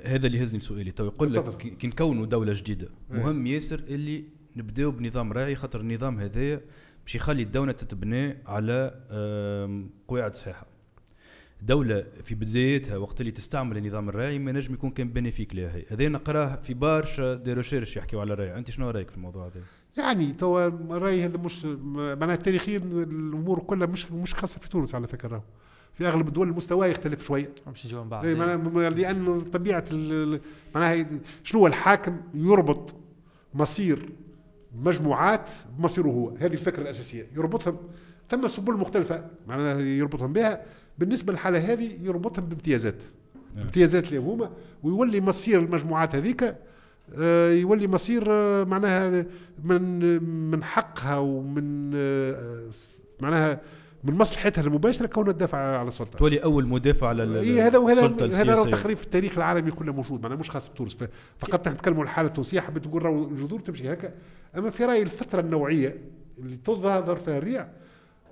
هذا 0.03 0.27
اللي 0.27 0.37
يهزني 0.37 0.59
سؤالي 0.59 0.91
تو 0.91 1.05
يقول 1.05 1.33
لك. 1.33 1.57
كي 1.57 1.87
نكونوا 1.87 2.25
دولة 2.25 2.53
جديدة 2.53 2.87
إيه. 3.11 3.17
مهم 3.17 3.47
ياسر 3.47 3.79
اللي 3.79 4.23
نبداو 4.55 4.91
بنظام 4.91 5.33
ريعي 5.33 5.55
خاطر 5.55 5.81
النظام 5.81 6.19
هذايا 6.19 6.61
باش 7.05 7.15
يخلي 7.15 7.43
الدولة 7.43 7.71
تتبنى 7.71 8.37
على 8.45 8.93
قواعد 10.07 10.35
صحيحة. 10.35 10.74
دولة 11.65 12.05
في 12.23 12.35
بدايتها 12.35 12.97
وقت 12.97 13.21
اللي 13.21 13.31
تستعمل 13.31 13.77
النظام 13.77 14.09
الريعي 14.09 14.39
ما 14.39 14.51
نجم 14.51 14.73
يكون 14.73 14.89
كان 14.89 15.09
bénéfique 15.09 15.55
لها. 15.55 15.75
هي 15.75 15.85
هذا 15.89 16.07
نقراه 16.07 16.55
في 16.55 16.73
برشا 16.73 17.35
des 17.35 17.53
recherches 17.53 17.97
يحكيوا 17.97 18.21
على 18.21 18.33
الريع. 18.33 18.57
أنت 18.57 18.71
شنو 18.71 18.89
رأيك 18.89 19.09
في 19.09 19.15
الموضوع 19.17 19.45
هذا؟ 19.45 19.61
يعني 19.97 20.31
توا 20.31 20.67
راي 20.89 21.25
هذا 21.25 21.37
مش 21.37 21.65
معناها 21.91 22.35
تاريخيا 22.35 22.77
الأمور 22.77 23.59
كلها 23.59 23.87
مش 23.87 24.11
مش 24.11 24.33
خاصة 24.33 24.59
في 24.59 24.69
تونس 24.69 24.95
على 24.95 25.07
فكرة. 25.07 25.29
راهو. 25.29 25.41
في 25.93 26.07
أغلب 26.07 26.27
الدول 26.27 26.49
المستوى 26.49 26.87
يختلف 26.87 27.25
شوية 27.25 27.49
باش 27.67 27.85
نجاو 27.85 28.03
من 28.03 28.09
بعد. 28.09 28.25
إيه، 28.25 28.35
معناها 28.35 28.89
لأن 28.89 29.39
طبيعة 29.39 29.83
معناها 30.75 31.05
شنو 31.43 31.61
هو 31.61 31.67
الحاكم 31.67 32.17
يربط 32.33 32.95
مصير 33.53 34.09
مجموعات 34.75 35.49
بمصيره 35.77 36.07
هو. 36.07 36.29
هذه 36.29 36.53
الفكرة 36.53 36.81
الأساسية. 36.81 37.25
يربطهم. 37.35 37.77
ثم 38.29 38.47
سبل 38.47 38.73
مختلفه 38.73 39.25
معناها 39.47 39.79
يربطهم 39.79 40.33
بها. 40.33 40.63
بالنسبة 40.97 41.31
للحالة 41.33 41.73
هذه 41.73 41.91
يربطهم 42.03 42.45
بامتيازات. 42.45 42.95
امتيازات 43.57 44.07
اللي 44.07 44.17
هما 44.19 44.49
ويولي 44.83 45.21
مصير 45.21 45.59
المجموعات 45.59 46.15
هذيك 46.15 46.55
آه، 47.17 47.51
يولي 47.51 47.87
مصير 47.87 48.23
آه، 48.29 48.63
معناها 48.63 49.25
من 49.63 49.99
من 50.51 50.63
حقها 50.63 51.17
ومن 51.17 51.91
آه، 51.95 52.69
معناها 53.19 53.61
من 54.03 54.13
مصلحتها 54.13 54.61
المباشرة 54.61 55.05
كونها 55.07 55.31
تدافع 55.31 55.57
على 55.57 55.87
السلطة. 55.87 56.17
تولي 56.17 56.43
أول 56.43 56.67
مدافع 56.67 57.07
على 57.07 57.23
ال- 57.23 57.37
إي 57.37 57.61
هذا 57.61 57.77
وهذا 57.77 58.25
هذا 58.41 58.53
راهو. 58.53 58.65
تقريب 58.65 58.97
في 58.97 59.03
التاريخ 59.03 59.37
العالمي 59.37 59.71
كله 59.71 59.93
موجود 59.93 60.21
معناها 60.23 60.37
مش 60.37 60.49
خاص 60.49 60.67
بتونس. 60.69 60.97
فقط 61.39 61.67
نتكلموا 61.67 62.03
الحاله 62.03 62.27
التونسيه 62.27 62.59
حبيت 62.59 62.83
تقول 62.85 63.03
راهو 63.05 63.23
الجذور 63.23 63.59
تمشي 63.59 63.93
هكا. 63.93 64.13
أما 64.57 64.69
في 64.69 64.85
رأيي 64.85 65.01
الفترة 65.01 65.39
النوعية 65.41 65.97
اللي 66.39 66.55
تظهر 66.57 67.15
فيها 67.15 67.37
الريع 67.37 67.67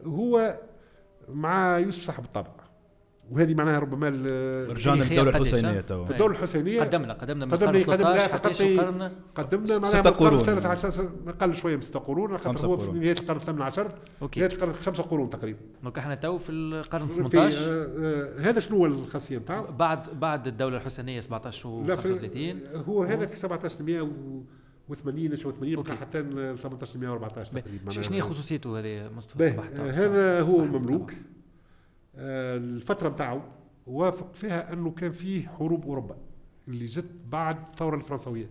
هو 0.05 0.59
مع 1.29 1.77
يوسف 1.77 2.03
صاحب 2.03 2.23
الطبع. 2.23 2.51
وهذه 3.31 3.53
معناها 3.53 3.79
ربما 3.79 4.07
رجعنا 4.69 5.03
للدولة 5.03 5.29
الحسينية 5.29 5.81
توا. 5.81 6.03
طيب. 6.03 6.11
الدولة 6.11 6.33
الحسينية. 6.33 6.81
قدمنا 6.81 7.13
قدمنا 7.13 7.45
قدمنا 7.45 7.83
قدمنا 7.83 8.27
فقط 8.27 8.61
قدمنا 9.35 9.77
معناها 9.77 10.01
قرون. 10.01 10.39
الثالث 10.39 10.65
عشر 10.65 11.09
أقل 11.27 11.55
شوية 11.55 11.75
من 11.75 11.81
ست 11.81 11.97
قرون 11.97 12.37
خاطر 12.37 12.67
هو 12.67 12.77
في 12.77 12.91
نهايه 12.91 13.15
القرن 13.19 13.37
الثامن 13.37 13.61
عشر. 13.61 13.91
نهايه 14.21 14.53
القرن 14.53 14.73
خمسة 14.73 15.03
قرون 15.03 15.29
تقريبا. 15.29 15.59
دونك 15.83 15.97
إحنا 15.97 16.15
تو 16.15 16.37
في 16.37 16.51
القرن 16.51 17.07
18 17.07 17.57
آه،, 17.57 17.87
آه 17.99 18.39
هذا 18.39 18.59
شنو 18.59 18.77
هو 18.77 18.85
الخاصية 18.85 19.37
نتاعو؟ 19.37 19.65
بعد 19.71 20.19
بعد 20.19 20.47
الدولة 20.47 20.77
الحسينية 20.77 21.19
17 21.19 21.69
و 21.69 21.87
35 21.87 22.59
هو 22.87 23.03
هذا 23.03 23.25
في 23.25 23.35
و 24.01 24.43
و80 24.89 25.29
89 25.31 25.97
حتى 25.97 26.23
17 26.55 26.99
114 26.99 27.59
تقريبا. 27.59 27.91
شنو 27.91 28.15
هي 28.15 28.21
خصوصيته 28.21 28.79
هذا 28.79 29.09
مصطفى 29.09 29.51
صباح 29.53 29.65
هذا 29.79 30.41
هو 30.41 30.65
مملوك. 30.65 31.13
آه، 32.15 32.57
الفترة 32.57 33.09
نتاعو 33.09 33.41
وافق 33.87 34.35
فيها 34.35 34.73
أنه 34.73 34.91
كان 34.91 35.11
فيه 35.11 35.47
حروب 35.47 35.85
أوروبا 35.85 36.17
اللي 36.67 36.85
جت 36.85 37.09
بعد 37.29 37.57
الثورة 37.71 37.95
الفرنسوية. 37.95 38.49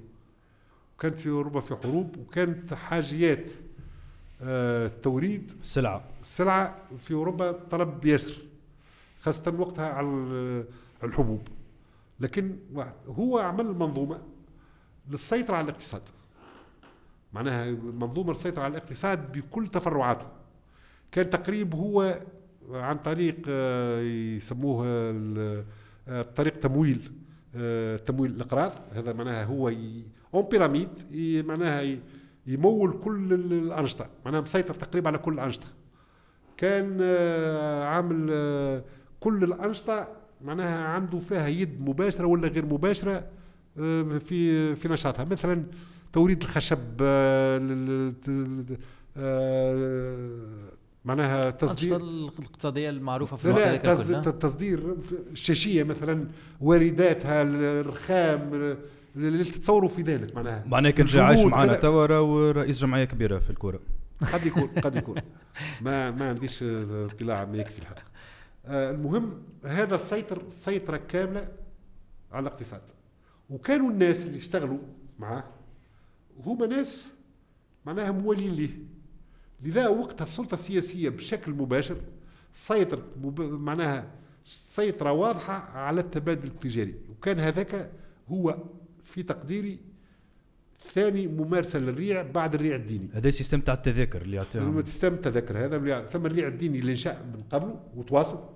وكانت 0.97 1.19
في 1.19 1.29
أوروبا 1.29 1.61
في 1.61 1.77
حروب 1.77 2.17
وكانت 2.19 2.75
حاجيات 2.75 3.51
آه، 4.43 4.87
التوريد 4.87 5.53
السلعه 5.61 6.05
السلعه 6.21 6.83
في 6.99 7.15
أوروبا 7.15 7.53
طلب 7.53 8.05
ياسر 8.05 8.37
خاصة 9.21 9.55
وقتها 9.59 9.89
على 9.89 10.65
الحبوب. 11.05 11.49
لكن 12.21 12.57
هو 13.09 13.39
عمل 13.39 13.67
منظومة 13.67 14.23
للسيطرة 15.11 15.57
على 15.57 15.65
الاقتصاد. 15.65 16.03
معناها 17.33 17.71
منظومة 17.71 18.31
للسيطره 18.31 18.63
على 18.63 18.71
الاقتصاد 18.71 19.33
بكل 19.33 19.69
تفرعاته 19.69 20.27
كان 21.13 21.31
تقريب 21.31 21.75
هو 21.75 22.19
عن 22.71 22.97
طريق 22.99 23.37
آه، 23.49 24.01
يسموه 24.01 24.85
ال- 24.87 25.65
آه، 26.09 26.23
طريق 26.23 26.59
تمويل 26.59 27.13
آه، 27.57 27.97
تمويل 27.97 28.31
الاقراض 28.31 28.73
هذا 28.93 29.13
معناها 29.13 29.45
هو 29.45 29.69
اون 30.35 30.43
بيراميد 30.51 30.89
معناها 31.47 31.97
يمول 32.47 32.93
كل 33.05 33.33
ال- 33.33 33.53
الأنشطة. 33.53 34.07
معناها 34.25 34.41
مسيطر 34.41 34.75
تقريبا 34.75 35.09
على 35.09 35.19
كل 35.19 35.33
الأنشطة. 35.35 35.67
كان 36.57 36.99
آه، 37.03 37.85
عامل 37.85 38.29
آه، 38.33 38.85
كل 39.21 39.45
الأنشطة 39.45 40.09
معناها 40.45 40.85
عنده 40.85 41.19
فيها 41.19 41.49
يد 41.49 41.81
مباشرة 41.89 42.27
ولا 42.27 42.49
غير 42.49 42.67
مباشرة 42.67 43.25
آه، 43.79 44.19
في 44.19 44.75
في 44.75 44.89
نشاطها. 44.89 45.25
مثلا 45.25 45.65
توريد 46.13 46.43
الخشب 46.43 46.79
آه، 47.03 47.59
لل- 47.59 48.15
ت- 48.21 48.79
آه، 49.17 50.69
معناها 51.05 51.51
تصدير. 51.51 51.97
الاقتصادية 51.97 52.91
المعروفة 52.91 53.37
في 53.37 53.49
لا 53.49 53.55
الوقت 53.55 53.87
لا 53.87 53.93
هذاك 53.93 54.25
تصدير, 54.25 54.97
الشاشيه 55.33 55.83
مثلا 55.83 56.29
وارداتها 56.61 57.43
الرخام 57.43 58.51
اللي 59.17 59.45
تتصوروا 59.45 59.89
في 59.89 60.03
ذلك 60.03 60.35
معناها. 60.37 60.65
معناها 60.67 60.91
كان 60.91 61.07
جا 61.07 61.23
عايش 61.23 61.41
معنا. 61.41 61.75
توا 61.77 62.07
راهو 62.07 62.51
رئيس 62.51 62.79
جمعية 62.81 63.05
كبيرة 63.05 63.39
في 63.39 63.51
الكورة. 63.51 63.81
قد 64.33 64.47
يكون 64.47 64.67
قد 64.85 64.97
يكون. 64.97 65.17
ما 65.81 66.11
ما 66.11 66.29
عنديش 66.29 66.63
اطلاع 66.63 67.45
ما 67.45 67.57
يكفي 67.57 67.79
الحق. 67.79 67.95
آه، 68.67 68.91
المهم 68.91 69.43
هذا 69.65 69.95
السيطر 69.95 70.43
سيطره 70.49 70.97
كاملة 71.09 71.49
على 72.33 72.43
الاقتصاد. 72.47 72.83
وكانوا 73.51 73.91
الناس 73.91 74.27
اللي 74.27 74.39
اشتغلوا 74.39 74.79
معاه 75.19 75.45
هما 76.47 76.67
ناس 76.67 77.09
معناها 77.87 78.11
موالين 78.11 78.53
ليه. 78.53 78.79
لذا 79.63 79.89
وقتها 79.89 80.25
السلطة 80.25 80.55
السياسية 80.55 81.09
بشكل 81.09 81.53
مباشر 81.53 81.97
سيطرت 82.53 83.05
مب... 83.23 83.41
معناها 83.41 84.11
سيطرة 84.45 85.13
واضحة 85.13 85.53
على 85.55 86.01
التبادل 86.01 86.49
التجاري. 86.49 86.95
وكان 87.11 87.39
هذاك 87.41 87.91
هو 88.29 88.59
في 89.05 89.23
تقديري 89.23 89.79
ثاني 90.95 91.27
ممارسة 91.27 91.79
للريع 91.79 92.23
بعد 92.23 92.55
الريع 92.55 92.77
الديني. 92.77 93.09
هذا 93.13 93.31
système 93.31 93.61
تاع 93.61 93.75
التذاكر 93.75 94.23
اللي 94.23 94.37
يعطيهم. 94.37 94.81
système 94.81 95.17
تذكر 95.17 95.59
هذا 95.59 95.77
اللي- 95.77 96.07
ثم 96.13 96.27
الريع 96.27 96.49
الديني 96.49 96.79
اللي 96.79 96.93
انشأ 96.93 97.23
من 97.23 97.43
قبله 97.51 97.81
وتواصل. 97.97 98.49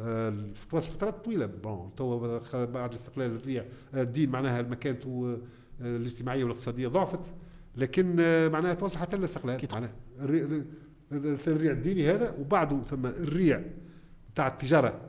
آه، 0.00 0.30
في 0.70 0.80
فترات 0.80 1.24
طويلة. 1.24 1.46
bon 1.46 1.90
تو 1.96 2.38
بعد 2.52 2.90
الاستقلال 2.90 3.36
الريع 3.36 3.64
الدين 3.94 4.30
معناها 4.30 4.62
مكانته 4.62 5.38
الاجتماعية 5.80 6.44
والاقتصادية 6.44 6.88
ضعفت 6.88 7.20
لكن 7.76 8.16
آه، 8.20 8.48
معناها 8.48 8.74
توصل 8.74 8.98
حتى 8.98 9.16
للاستقلال 9.16 9.68
معناها 9.72 9.92
الري- 10.20 10.64
الريع 11.46 11.72
الديني 11.72 12.10
هذا 12.10 12.34
وبعده 12.40 12.82
ثم 12.82 13.06
الريع 13.06 13.62
بتاع 14.34 14.46
التجارة 14.46 15.00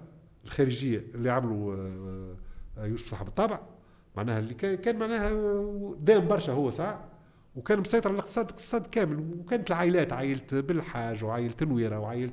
الخارجية 0.46 1.02
اللي 1.16 1.30
عملوا 1.30 1.76
آه، 1.76 2.36
آه، 2.78 2.86
يوسف 2.86 3.08
صاحب 3.08 3.28
الطابع. 3.28 3.60
معناها 4.18 4.40
اللي 4.40 4.54
كان 4.54 4.76
كان 4.76 5.00
معناها 5.00 5.30
دام 6.00 6.28
برشا 6.28 6.52
هو 6.54 6.72
ساعه 6.72 7.06
وكان 7.56 7.80
مسيطر 7.80 8.10
على 8.10 8.16
الاقتصاد 8.16 8.46
الاقتصاد 8.46 8.88
كامل 8.88 9.20
وكانت 9.40 9.72
العائلات 9.72 10.14
عائلة 10.14 10.42
بالحاج 10.52 11.24
وعائلة 11.24 11.54
نويره 11.62 12.00
وعائلة 12.00 12.32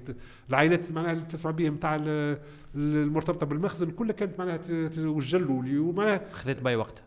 العائلات 0.51 0.93
معناها 0.93 1.13
اللي 1.13 1.25
تسمع 1.25 1.51
بهم 1.51 1.75
نتاع 1.75 1.97
ال- 1.97 2.39
المرتبطة 2.75 3.47
بالمخزن 3.47 3.91
كلها 3.91 4.13
كانت 4.13 4.39
معناها 4.39 4.57
ت- 4.57 4.71
ت- 4.71 4.99
والجلولي 4.99 5.79
ومعناها 5.79 6.21
خذيت 6.33 6.63
باي 6.63 6.77
وقتها 6.77 7.03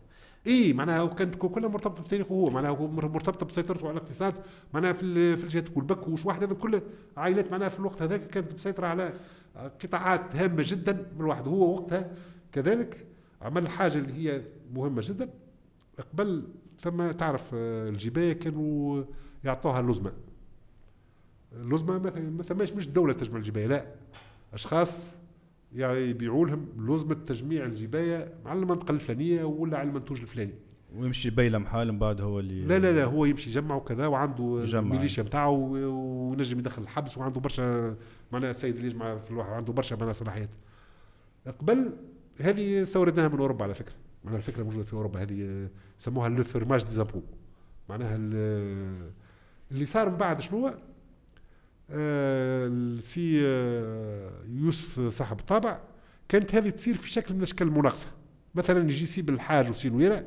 إي 0.46 0.72
معناها 0.72 1.02
وكانت 1.02 1.34
كلها 1.34 1.68
مرتبطة 1.68 2.02
بتاريخه 2.02 2.32
هو 2.32 2.50
معناها 2.50 2.72
مرتبطة 2.86 3.46
بسيطرته 3.46 3.88
على 3.88 3.98
الاقتصاد 3.98 4.34
معناها 4.74 4.92
في 4.92 5.36
في 5.36 5.44
الجهات 5.44 5.76
والبكوش 5.76 6.26
واحد 6.26 6.44
هذا 6.44 6.54
كله 6.54 6.82
عائلات 7.16 7.50
معناها 7.50 7.68
في 7.68 7.78
الوقت 7.80 8.02
هذاك 8.02 8.20
كانت 8.20 8.54
مسيطرة 8.54 8.86
على 8.86 9.12
قطاعات 9.56 10.36
هامة 10.36 10.64
جدا 10.66 10.92
من 10.92 11.20
الواحد 11.20 11.48
هو 11.48 11.74
وقتها 11.74 12.10
كذلك 12.52 13.06
عمل 13.42 13.68
حاجة 13.68 13.98
اللي 13.98 14.12
هي 14.12 14.42
مهمة 14.74 15.02
جدا. 15.04 15.30
قبل 16.12 16.44
ثم 16.82 17.10
تعرف 17.10 17.50
آه، 17.54 17.88
الجبايه 17.88 18.32
كانوا 18.32 19.04
يعطوها 19.44 19.80
اللزمه 19.80 20.12
اللزمه 21.52 21.98
ما 21.98 22.42
ثماش 22.42 22.72
مش 22.72 22.86
الدولة 22.86 23.12
تجمع 23.12 23.36
الجبايه 23.36 23.66
لا. 23.66 23.86
أشخاص 24.54 25.14
يعني 25.74 25.98
يبيعوا 25.98 26.46
لهم 26.46 26.66
لزمه 26.78 27.14
تجميع 27.14 27.64
الجباية 27.64 28.34
على 28.46 28.58
المنطقة 28.58 28.92
الفلانية 28.92 29.44
ولا 29.44 29.78
على 29.78 29.88
المنتوج 29.88 30.20
الفلاني. 30.20 30.54
ويمشي 30.96 31.30
بيلم 31.30 31.66
حال 31.66 31.92
من 31.92 31.98
بعد 31.98 32.20
هو 32.20 32.40
اللي 32.40 32.64
لا 32.64 32.78
لا 32.78 32.92
لا 32.92 33.04
هو 33.04 33.24
يمشي 33.24 33.50
يجمع 33.50 33.74
وكذا 33.74 34.06
وعنده 34.06 34.60
يجمع. 34.62 34.80
ميليشيا 34.80 35.22
نتاعو 35.22 35.76
ونجم 36.30 36.58
يدخل 36.58 36.82
الحبس 36.82 37.18
وعنده 37.18 37.40
برشا 37.40 37.96
معناها 38.32 38.50
السيد 38.50 38.74
اللي 38.74 38.86
يجمع 38.86 39.18
في 39.18 39.30
الواحد 39.30 39.50
عنده 39.50 39.72
برشا 39.72 39.94
معناها 39.94 40.12
صلاحيات. 40.12 40.50
قبل 41.60 41.90
هذه 42.40 42.82
استوردناها 42.82 43.28
من 43.28 43.38
أوروبا 43.38 43.64
على 43.64 43.74
فكرة. 43.74 43.94
معناها 44.24 44.38
الفكرة 44.38 44.62
موجودة 44.62 44.82
في 44.84 44.92
أوروبا. 44.94 45.22
هذه 45.22 45.68
سموها 45.98 46.28
لو 46.28 46.44
فرماج 46.44 46.84
ديزابو 46.84 47.22
معناها 47.88 48.16
ال- 48.16 49.10
اللي 49.70 49.86
صار 49.86 50.10
من 50.10 50.16
بعد 50.16 50.40
شنو 50.40 50.58
هو؟ 50.66 50.74
السي 51.90 53.40
آه، 53.46 54.30
يوسف 54.48 55.00
صاحب 55.00 55.38
الطابع 55.40 55.78
كانت 56.28 56.54
هذه 56.54 56.70
تصير 56.70 56.96
في 56.96 57.10
شكل 57.10 57.34
من 57.34 57.42
أشكال 57.42 57.66
المناقصة. 57.66 58.06
مثلا 58.54 58.90
يجي 58.90 59.02
يسيب 59.02 59.28
الحاج 59.30 59.70
وسينويره 59.70 60.24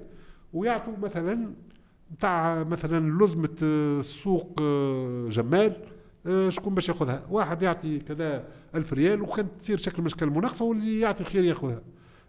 ويعطوا 0.53 0.97
مثلا 0.97 1.51
نتاع 2.13 2.63
مثلا 2.63 3.23
لزمة 3.23 3.55
آه، 3.63 3.99
السوق 3.99 4.59
آه، 4.61 5.29
جمال 5.29 5.75
آه، 6.27 6.49
شكون 6.49 6.75
باش 6.75 6.89
ياخذها؟ 6.89 7.25
واحد 7.29 7.61
يعطي 7.61 7.99
كذا 7.99 8.47
ألف 8.75 8.93
ريال 8.93 9.21
وكانت 9.21 9.49
تصير 9.59 9.77
شكل 9.77 10.01
من 10.01 10.07
أشكال 10.07 10.27
المناقصة 10.27 10.65
واللي 10.65 10.99
يعطي 10.99 11.23
خير 11.23 11.43
ياخذها. 11.43 11.81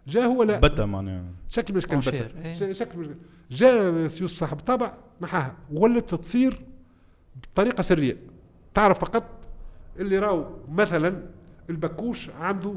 جاء 0.07 0.25
هو 0.25 0.43
لا. 0.43 0.59
بتا 0.59 0.85
معناها. 0.85 1.25
شكل 1.49 1.73
من 1.73 1.77
أشكال 1.77 1.99
بتا 1.99 2.45
إيه. 2.45 2.73
شكل 2.73 2.99
من. 2.99 3.15
جاء 3.51 3.93
يوسف 3.93 4.37
صاحب 4.37 4.59
الطابع 4.59 4.93
محاها 5.21 5.55
ولت 5.71 6.15
تصير 6.15 6.61
بطريقة 7.53 7.81
سرية. 7.81 8.17
تعرف 8.79 8.99
فقط 8.99 9.23
اللي 9.99 10.19
راهو 10.19 10.45
مثلا 10.71 11.23
البكوش 11.69 12.29
عنده 12.29 12.75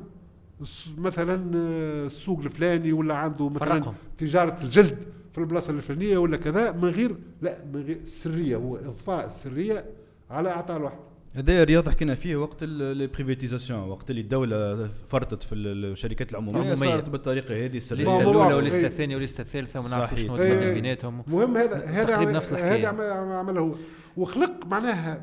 مثلا 0.98 1.34
آه، 1.56 2.06
السوق 2.06 2.40
الفلاني 2.40 2.92
ولا 2.92 3.14
عنده 3.14 3.48
مثلا 3.48 3.68
فرقهم. 3.80 3.94
تجارة 4.18 4.62
الجلد 4.64 5.04
في 5.32 5.38
البلاصة 5.38 5.72
الفلانية 5.72 6.18
ولا 6.18 6.36
كذا 6.36 6.72
من 6.72 6.88
غير 6.88 7.16
لا 7.42 7.64
من 7.72 7.82
غير 7.82 8.00
سرية 8.00 8.56
هو 8.56 8.76
إضفاء 8.76 9.26
السرية 9.26 9.84
على 10.30 10.50
أعطاء 10.50 10.76
الواحد 10.76 10.96
هذا 11.34 11.64
رياض 11.64 11.88
حكينا 11.88 12.14
فيه 12.14 12.36
وقت 12.36 12.56
ال 12.62 12.70
privatisation 12.70 13.80
وقت 13.80 14.10
اللي 14.10 14.20
الدولة 14.20 14.88
فرطت 15.06 15.42
في 15.42 15.54
الشركات 15.54 16.30
العمومية 16.32 16.56
العمومية. 16.60 16.74
صارت 16.90 17.08
بالطريقة 17.10 17.64
هذه 17.64 17.76
السرية 17.76 18.20
الأولى. 18.20 18.54
وال 18.54 18.63
liste 18.63 18.86
الثانية 18.86 19.14
وال 19.14 19.21
liste 19.21 19.40
الثالثة 19.40 19.80
وما 19.80 19.88
نعرفش. 19.88 20.20
شنو 20.22 20.36
إيه. 20.36 20.74
بيناتهم 20.74 21.22
المهم 21.28 21.56
هذا 21.56 21.76
هذا 21.76 22.04
تقريبا 22.04 22.22
عمل- 22.30 22.32
نفس 22.36 22.52
هذا 22.52 22.88
عمله 23.12 23.60
هو 23.60 23.74
وخلق 24.16 24.66
معناها 24.66 25.22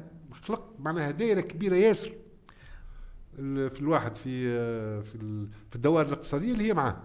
خلق 0.49 0.73
معناها 0.79 1.11
دائره 1.11 1.41
كبيرة 1.41 1.75
ياسر 1.75 2.11
ال- 3.39 3.69
في 3.69 3.81
الواحد 3.81 4.15
في 4.15 4.41
في 5.03 5.15
ال- 5.15 5.47
في 5.69 5.75
الدوائر 5.75 6.07
الاقتصادية 6.07 6.51
اللي 6.53 6.63
هي 6.63 6.73
معاه 6.73 6.97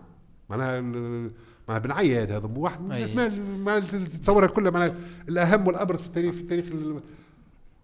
معناها 0.51 0.79
ال- 0.79 1.31
معناها 1.69 1.83
بن 1.85 1.91
عياد 1.93 2.33
هذا 2.33 2.51
واحد 2.57 2.81
من. 2.81 2.93
الاسماء 2.93 3.27
اللي 3.27 3.81
تتصورها 4.07 4.47
كلها 4.47 4.71
معناها 4.71 4.95
الأهم 5.29 5.67
والأبرز 5.67 5.99
في 6.01 6.07
التاريخ 6.07 6.35
في 6.35 6.41
التاريخ 6.41 6.65
ال- 6.67 7.01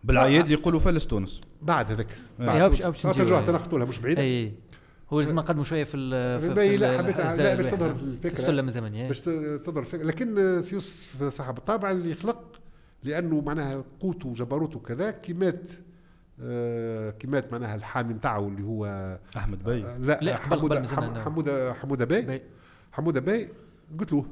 بالعياد 0.05 0.49
يقولوا 0.49 0.81
فلس 0.81 1.07
تونس 1.07 1.41
بعد 1.63 1.91
هذاك 1.93 2.07
إيه. 2.41 2.47
بعد 2.47 2.61
إيه، 2.61 2.69
باش- 2.69 2.83
باش 2.83 3.07
نجيو، 3.07 3.25
ترجع 3.25 3.39
إيه. 3.39 3.47
تنخطوا 3.47 3.79
لها 3.79 3.87
مش 3.87 3.99
بعيدة 3.99 4.23
أي 4.23 4.53
هو 5.11 5.21
لازم 5.21 5.35
نقدموا 5.35 5.65
شوية 5.65 5.85
في 5.85 5.97
ال- 5.97 6.41
في, 6.41 6.55
في 6.55 6.77
لا 6.77 6.99
حبيت 6.99 7.19
لا 7.19 7.55
باش. 7.55 7.67
تظهر 7.67 7.95
في 7.95 8.03
الفكرة 8.03 8.39
السلم 8.39 8.69
الزمني. 8.69 9.09
باش 9.09 9.21
تظهر 9.21 9.79
الفكرة 9.81 10.03
لكن 10.05 10.61
سيوس 10.63 11.09
صاحب 11.29 11.59
الطابع 11.59 11.91
اللي 11.91 12.15
خلق 12.15 12.60
لأنه 13.05 13.41
معناها 13.41 13.85
قوته 14.01 14.29
وجبروته 14.29 14.79
كذا 14.81 15.11
كيمات 15.11 15.71
آه، 16.43 17.11
كيمات 17.11 17.53
معناها 17.53 17.75
الحامي 17.75 18.15
نتاعو 18.15 18.49
اللي 18.49 18.63
هو 18.63 18.87
أحمد 19.37 19.65
بي 19.65 19.85
آه، 19.85 19.99
لا, 19.99 20.19
لا، 20.23 20.37
حمودة. 20.37 20.85
حمودة 21.25 21.75
حمودة 21.75 22.05
باي 22.05 22.23
باي. 22.23 22.43
حمودة 22.93 23.21
باي 23.21 23.49
قلت 24.01 24.13
له 24.13 24.25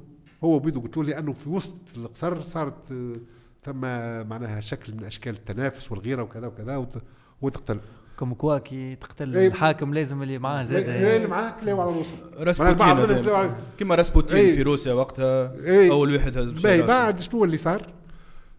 هو 0.45 0.59
بيدو 0.59 0.81
قلت 0.81 0.97
له 0.97 1.05
لأنه 1.05 1.33
في 1.33 1.49
وسط 1.49 1.77
القصر 1.97 2.43
صارت 2.43 2.93
آه، 2.93 3.17
ثم 3.65 3.81
معناها 4.29 4.61
شكل 4.61 4.95
من 4.95 5.05
أشكال 5.05 5.33
التنافس 5.33 5.93
والغيرة 5.93 6.23
وكذا 6.23 6.47
وكذا 6.47 6.77
وت- 6.77 7.03
وتقتل 7.43 7.81
كم 8.19 8.35
كوا 8.35 8.59
كي 8.59 8.95
تقتل 8.97 9.37
إيه. 9.37 9.49
الحاكم 9.49 9.95
لازم 9.95 10.23
اللي 10.23 10.39
معاه 10.39 10.63
زاد 10.63 10.89
إيه، 10.89 11.17
اللي 11.17 11.29
معاه 11.29 11.53
كلاو 11.61 11.81
على 11.81 11.91
الوسط 11.91 12.15
راسبوتين 12.39 13.53
كما 13.79 13.95
راسبوتين 13.95 14.37
إيه. 14.39 14.55
في 14.55 14.63
روسيا 14.63 14.93
وقتها 14.93 15.53
إيه. 15.65 15.91
أول 15.91 16.15
واحد 16.15 16.39
هز 16.39 16.53
باهي. 16.53 16.83
بعد 16.83 17.21
شنو 17.21 17.45
اللي 17.45 17.57
صار؟ 17.57 17.87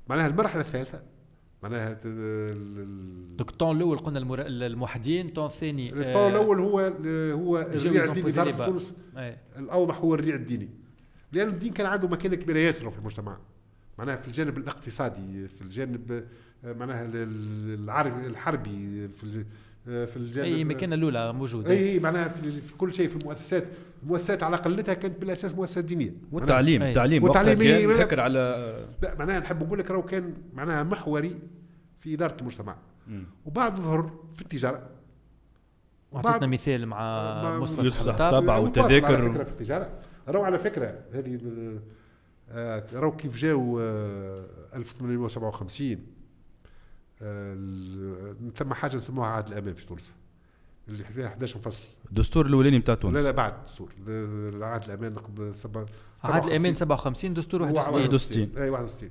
معناها 0.09 0.27
المرحله 0.27 0.61
الثالثة؟ 0.61 1.01
معناها 1.63 1.93
دوك 3.37 3.49
الطون 3.51 3.77
الأول 3.77 3.97
قلنا 3.97 4.19
المر... 4.19 4.41
الموحدين 4.45 5.25
الطون 5.25 5.45
الثاني 5.45 5.93
الطور 5.93 6.27
الأول 6.29 6.59
هو 6.59 6.79
هو 7.33 7.57
الريع 7.59 8.03
الديني. 8.03 8.31
في. 8.51 8.65
تونس 8.65 8.95
الأوضح 9.57 9.97
هو 10.01 10.13
الريع 10.15 10.35
الديني. 10.35 10.69
لأن 11.31 11.47
الدين 11.47 11.73
كان 11.73 11.85
عنده 11.85 12.07
مكانة 12.07 12.35
كبيرة 12.35 12.57
ياسر 12.57 12.89
في 12.89 12.99
المجتمع. 12.99 13.37
معناها 13.97 14.15
في 14.15 14.27
الجانب 14.27 14.57
الاقتصادي 14.57 15.47
في 15.47 15.61
الجانب 15.61 16.25
معناها 16.63 17.05
ال- 17.05 17.15
ال- 17.15 17.79
العربي 17.83 18.27
الحربي 18.27 19.07
في 19.07 19.45
في 19.85 20.17
الجانب 20.17 20.47
أي 20.47 20.63
مكان 20.63 20.93
الأولى 20.93 21.33
موجود 21.33 21.67
أي 21.67 21.99
معناها 21.99 22.27
في, 22.27 22.61
في 22.61 22.73
كل 22.73 22.93
شيء 22.93 23.09
في 23.09 23.15
المؤسسات 23.15 23.63
المؤسسات 24.03 24.43
على 24.43 24.57
قلتها 24.57 24.93
كانت 24.93 25.21
بالأساس 25.21 25.55
مؤسسات 25.55 25.83
دينية 25.83 26.13
والتعليم 26.31 26.83
أي. 26.83 26.89
التعليم 26.89 27.23
والتعليم 27.23 27.57
وقتها 27.57 27.77
إيه، 27.77 27.87
كان 27.87 27.97
لا. 27.97 28.05
فكر 28.05 28.19
على 28.19 28.39
لا 29.01 29.15
معناها 29.15 29.39
نحب 29.39 29.63
نقول 29.63 29.79
لك 29.79 29.91
راهو 29.91 30.01
كان 30.01 30.33
معناها 30.53 30.83
محوري 30.83 31.35
في 31.99 32.13
إدارة 32.13 32.37
المجتمع 32.41 32.75
مم. 33.07 33.23
وبعد 33.45 33.79
ظهر 33.79 34.11
في 34.33 34.41
التجارة 34.41 34.89
اعطيتنا 36.15 36.47
مثال 36.47 36.85
مع 36.85 36.97
مع 37.43 37.59
مصطفى 37.59 37.85
يوسف 37.85 38.21
مواصل 38.21 38.63
والتذاكر. 38.63 39.15
على 39.15 39.31
فكرة 39.31 39.43
في 39.43 39.51
التجارة 39.51 39.89
راهو 40.27 40.43
على 40.43 40.59
فكرة 40.59 40.99
هذه 41.13 41.39
آه، 42.51 42.83
راهو 42.93 43.15
كيف 43.15 43.37
جاوا 43.37 43.81
آه، 43.81 44.45
1857 44.75 45.91
آه، 45.91 45.97
ثم 48.55 48.73
حاجة 48.73 48.95
نسموها 48.95 49.27
عهد 49.27 49.47
الامان 49.47 49.73
في 49.73 49.85
تونس 49.85 50.13
اللي 50.87 51.03
فيها 51.03 51.27
11 51.27 51.59
فصل 51.59 51.83
الدستور 52.09 52.45
الأولاني 52.45 52.77
نتاع 52.77 52.95
تونس. 52.95 53.15
لا 53.15 53.23
لا 53.23 53.31
بعد 53.31 53.53
الدستور. 53.53 53.93
عهد 54.63 54.83
الامان 54.83 55.15
قبل 55.15 55.55
سبع 55.55 55.79
عهد 55.79 55.89
57. 56.23 56.51
الامان 56.51 56.75
57 56.75 57.33
دستور 57.33 57.63
هو 57.63 57.75
61 57.75 58.09
61. 58.09 58.57
أي 58.57 58.69
61 58.69 59.09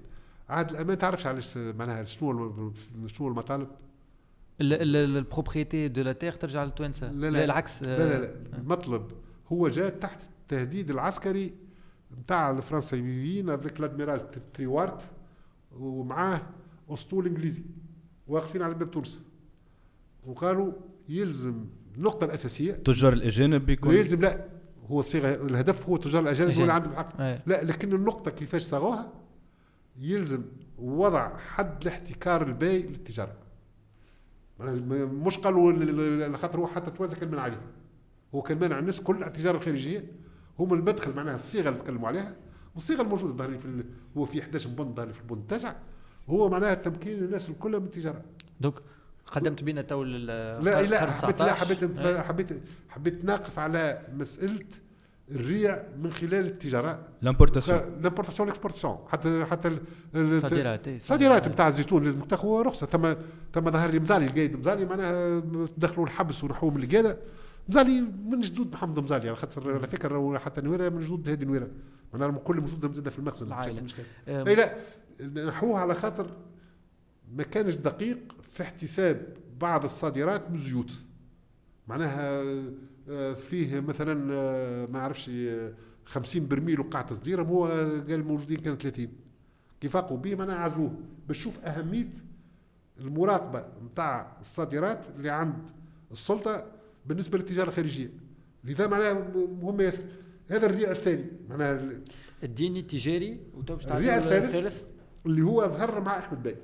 عهد 0.49 0.71
الامان 0.71 0.99
تعرفش 0.99 1.27
علاش 1.27 1.57
معناها 1.57 2.05
شنو 2.05 2.73
شنو 3.07 3.29
المطالب؟ 3.29 3.69
ال 4.61 4.74
propriété 4.74 5.89
de 5.89 6.03
la 6.03 6.13
terre 6.13 6.35
ترجع 6.35 6.65
للتوانسة. 6.65 7.13
لا 7.13 7.31
لا. 7.31 7.45
العكس 7.45 7.83
لا 7.83 7.99
لا, 7.99 8.21
لا. 8.21 8.35
المطلب 8.59 9.13
هو 9.53 9.69
جاء 9.69 9.89
تحت 9.89 10.21
التهديد 10.23 10.91
العسكري 10.91 11.55
نتاع 12.21 12.51
الفرنسيين 12.51 13.51
avec 13.51 13.81
l'amiral 13.81 14.31
تريوارت 14.53 15.03
ومعاه 15.79 16.41
أسطول 16.91 17.27
إنجليزي. 17.27 17.63
واقفين 18.29 18.63
على 18.63 18.75
باب 18.75 18.91
تونس. 18.91 19.23
وقالوا 20.27 20.73
يلزم 21.09 21.65
النقطة 21.97 22.25
الأساسية. 22.25 22.73
تجار 22.73 23.13
الأجانب 23.13 23.71
يكون 23.71 23.95
يلزم 23.95 24.21
لا 24.21 24.45
هو 24.91 25.01
الصيغة 25.01 25.35
الهدف 25.35 25.89
هو 25.89 25.97
تجار 25.97 26.23
الأجانب 26.23 26.55
هو 26.55 26.61
اللي. 26.61 26.73
عندهم 26.73 26.93
الحق. 26.93 27.21
لا 27.21 27.65
لكن 27.65 27.93
النقطة 27.93 28.31
كيفاش 28.31 28.63
صاغوها 28.63 29.13
يلزم 30.01 30.43
وضع 30.79 31.37
حد 31.37 31.85
لاحتكار 31.85 32.47
الباي 32.47 32.83
للتجارة. 32.83 33.37
مش 34.61 35.39
قالوا 35.39 36.37
خاطر 36.37 36.61
هو 36.61 36.67
حتى 36.67 36.91
توازن 36.91 37.17
كان 37.17 37.31
من 37.31 37.39
عليه. 37.39 37.61
هو 38.35 38.43
كان 38.43 38.59
مانع 38.59 38.79
الناس 38.79 39.01
كل 39.01 39.17
على 39.17 39.27
التجاره 39.27 39.57
الخارجية. 39.57 40.13
هم 40.59 40.75
المدخل 40.75 41.17
معناها 41.17 41.35
الصيغة 41.35 41.69
اللي 41.69 41.81
تكلموا 41.81 42.09
عليها 42.09 42.37
والصيغة 42.75 43.03
الموجودة 43.03 43.35
ظهري 43.35 43.59
في 43.59 43.85
هو 44.17 44.25
في 44.25 44.41
11 44.41 44.69
بند 44.69 44.97
ظهري 44.97 45.13
في 45.13 45.21
البند 45.21 45.41
التاسع. 45.41 45.75
هو 46.31 46.49
معناها 46.49 46.75
تمكين 46.75 47.19
الناس 47.19 47.49
الكل 47.51 47.71
من 47.81 47.85
التجارة. 47.85 48.23
donc 48.61 48.83
قدمت 49.27 49.63
بينا 49.63 49.83
تو 49.83 50.03
لا 50.03 50.61
لا 50.61 50.77
حبيت 50.77 50.91
لا 50.91 51.17
19. 51.17 51.55
حبيت 51.55 51.99
إيه. 51.99 52.21
حبيت 52.23 52.49
حبيت 52.89 53.25
ناقف 53.25 53.59
على 53.59 53.99
مسألة 54.17 54.65
الريع 55.31 55.83
من 56.03 56.11
خلال 56.13 56.35
التجارة. 56.47 56.99
l'importation 57.23 57.81
l'importation 58.03 58.49
exportation 58.49 58.99
حتى 59.09 59.45
حتى 59.45 59.69
ال- 59.69 59.81
ال- 60.15 60.29
الصادرات، 60.35 60.89
إيه، 60.89 60.97
الصادرات 60.97 61.49
نتاع 61.49 61.69
الزيتون 61.69 62.05
لازم 62.05 62.21
تاخذ 62.21 62.49
رخصة. 62.49 62.87
تم 62.87 63.15
تم 63.53 63.71
ظهر 63.71 63.91
لي 63.91 63.99
مزالي 63.99 64.27
القايد 64.27 64.57
مزالي 64.57 64.85
معناها 64.85 65.43
دخلوا 65.79 66.07
الحبس 66.07 66.45
ونحوه 66.45 66.71
من 66.71 66.83
القاده 66.83 67.17
مزالي 67.69 68.01
من 68.27 68.41
جدود 68.41 68.73
محمد 68.73 68.99
مزالي 68.99 69.29
على 69.29 69.37
خاطر 69.37 69.71
على 69.71 69.87
فكرة 69.89 70.39
حتى 70.39 70.61
نويرة 70.61 70.89
من 70.89 71.01
جدود 71.01 71.29
هذه 71.31 71.45
نويرة. 71.45 71.69
معناها 72.15 72.39
كل 72.39 72.61
موجوده 72.61 72.89
مزيده 72.89 73.11
في 73.11 73.19
المخزن. 73.19 73.53
أم. 74.29 74.47
اي 74.49 74.55
لا. 74.55 74.75
نحوها 75.23 75.81
على 75.81 75.95
خاطر 75.95 76.37
ما 77.37 77.43
كانش 77.43 77.75
دقيق 77.75 78.19
في 78.43 78.63
احتساب 78.63 79.37
بعض 79.61 79.85
الصادرات 79.85 80.49
من 80.51 80.55
الزيوت. 80.57 80.93
معناها 81.89 82.43
آه، 83.11 83.33
فيه 83.33 83.81
مثلا 83.81 84.29
آه، 84.35 84.87
ما 84.87 84.99
عرفش 85.01 85.31
آه، 85.35 85.73
50 86.05 86.47
برميل 86.49 86.81
وقع 86.81 87.03
تصديرهم 87.03 87.47
هو 87.47 87.67
قال 88.09 88.25
موجودين 88.25 88.59
كانوا 88.59 88.77
30 88.79 89.09
كيف 89.81 89.93
فاقوا 89.93 90.17
به 90.17 90.35
معناها 90.35 90.57
عزلوه. 90.57 90.93
باش 91.29 91.39
تشوف 91.39 91.65
أهمية 91.65 92.07
المراقبة 93.01 93.65
نتاع 93.93 94.37
الصادرات 94.41 95.05
اللي 95.17 95.31
عند 95.31 95.55
السلطة 96.13 96.67
بالنسبة 97.07 97.39
للتجارة 97.39 97.69
الخارجية. 97.69 98.11
لذا 98.65 98.87
معناها 98.87 99.13
مهم 99.63 99.81
ياسر. 99.81 100.03
هذا 100.49 100.67
الريع 100.67 100.91
الثاني. 100.91 101.25
معناها 101.49 101.73
ال- 101.73 102.03
الديني 102.43 102.81
التجاري 102.81 103.41
وتو 103.55 103.75
باش 103.75 103.85
تعطي 103.85 103.99
الريع 103.99 104.17
الثالث؟ 104.45 104.83
اللي 105.27 105.43
هو 105.43 105.69
ظهر 105.69 106.01
مع 106.01 106.19
أحمد 106.19 106.43
بي 106.43 106.57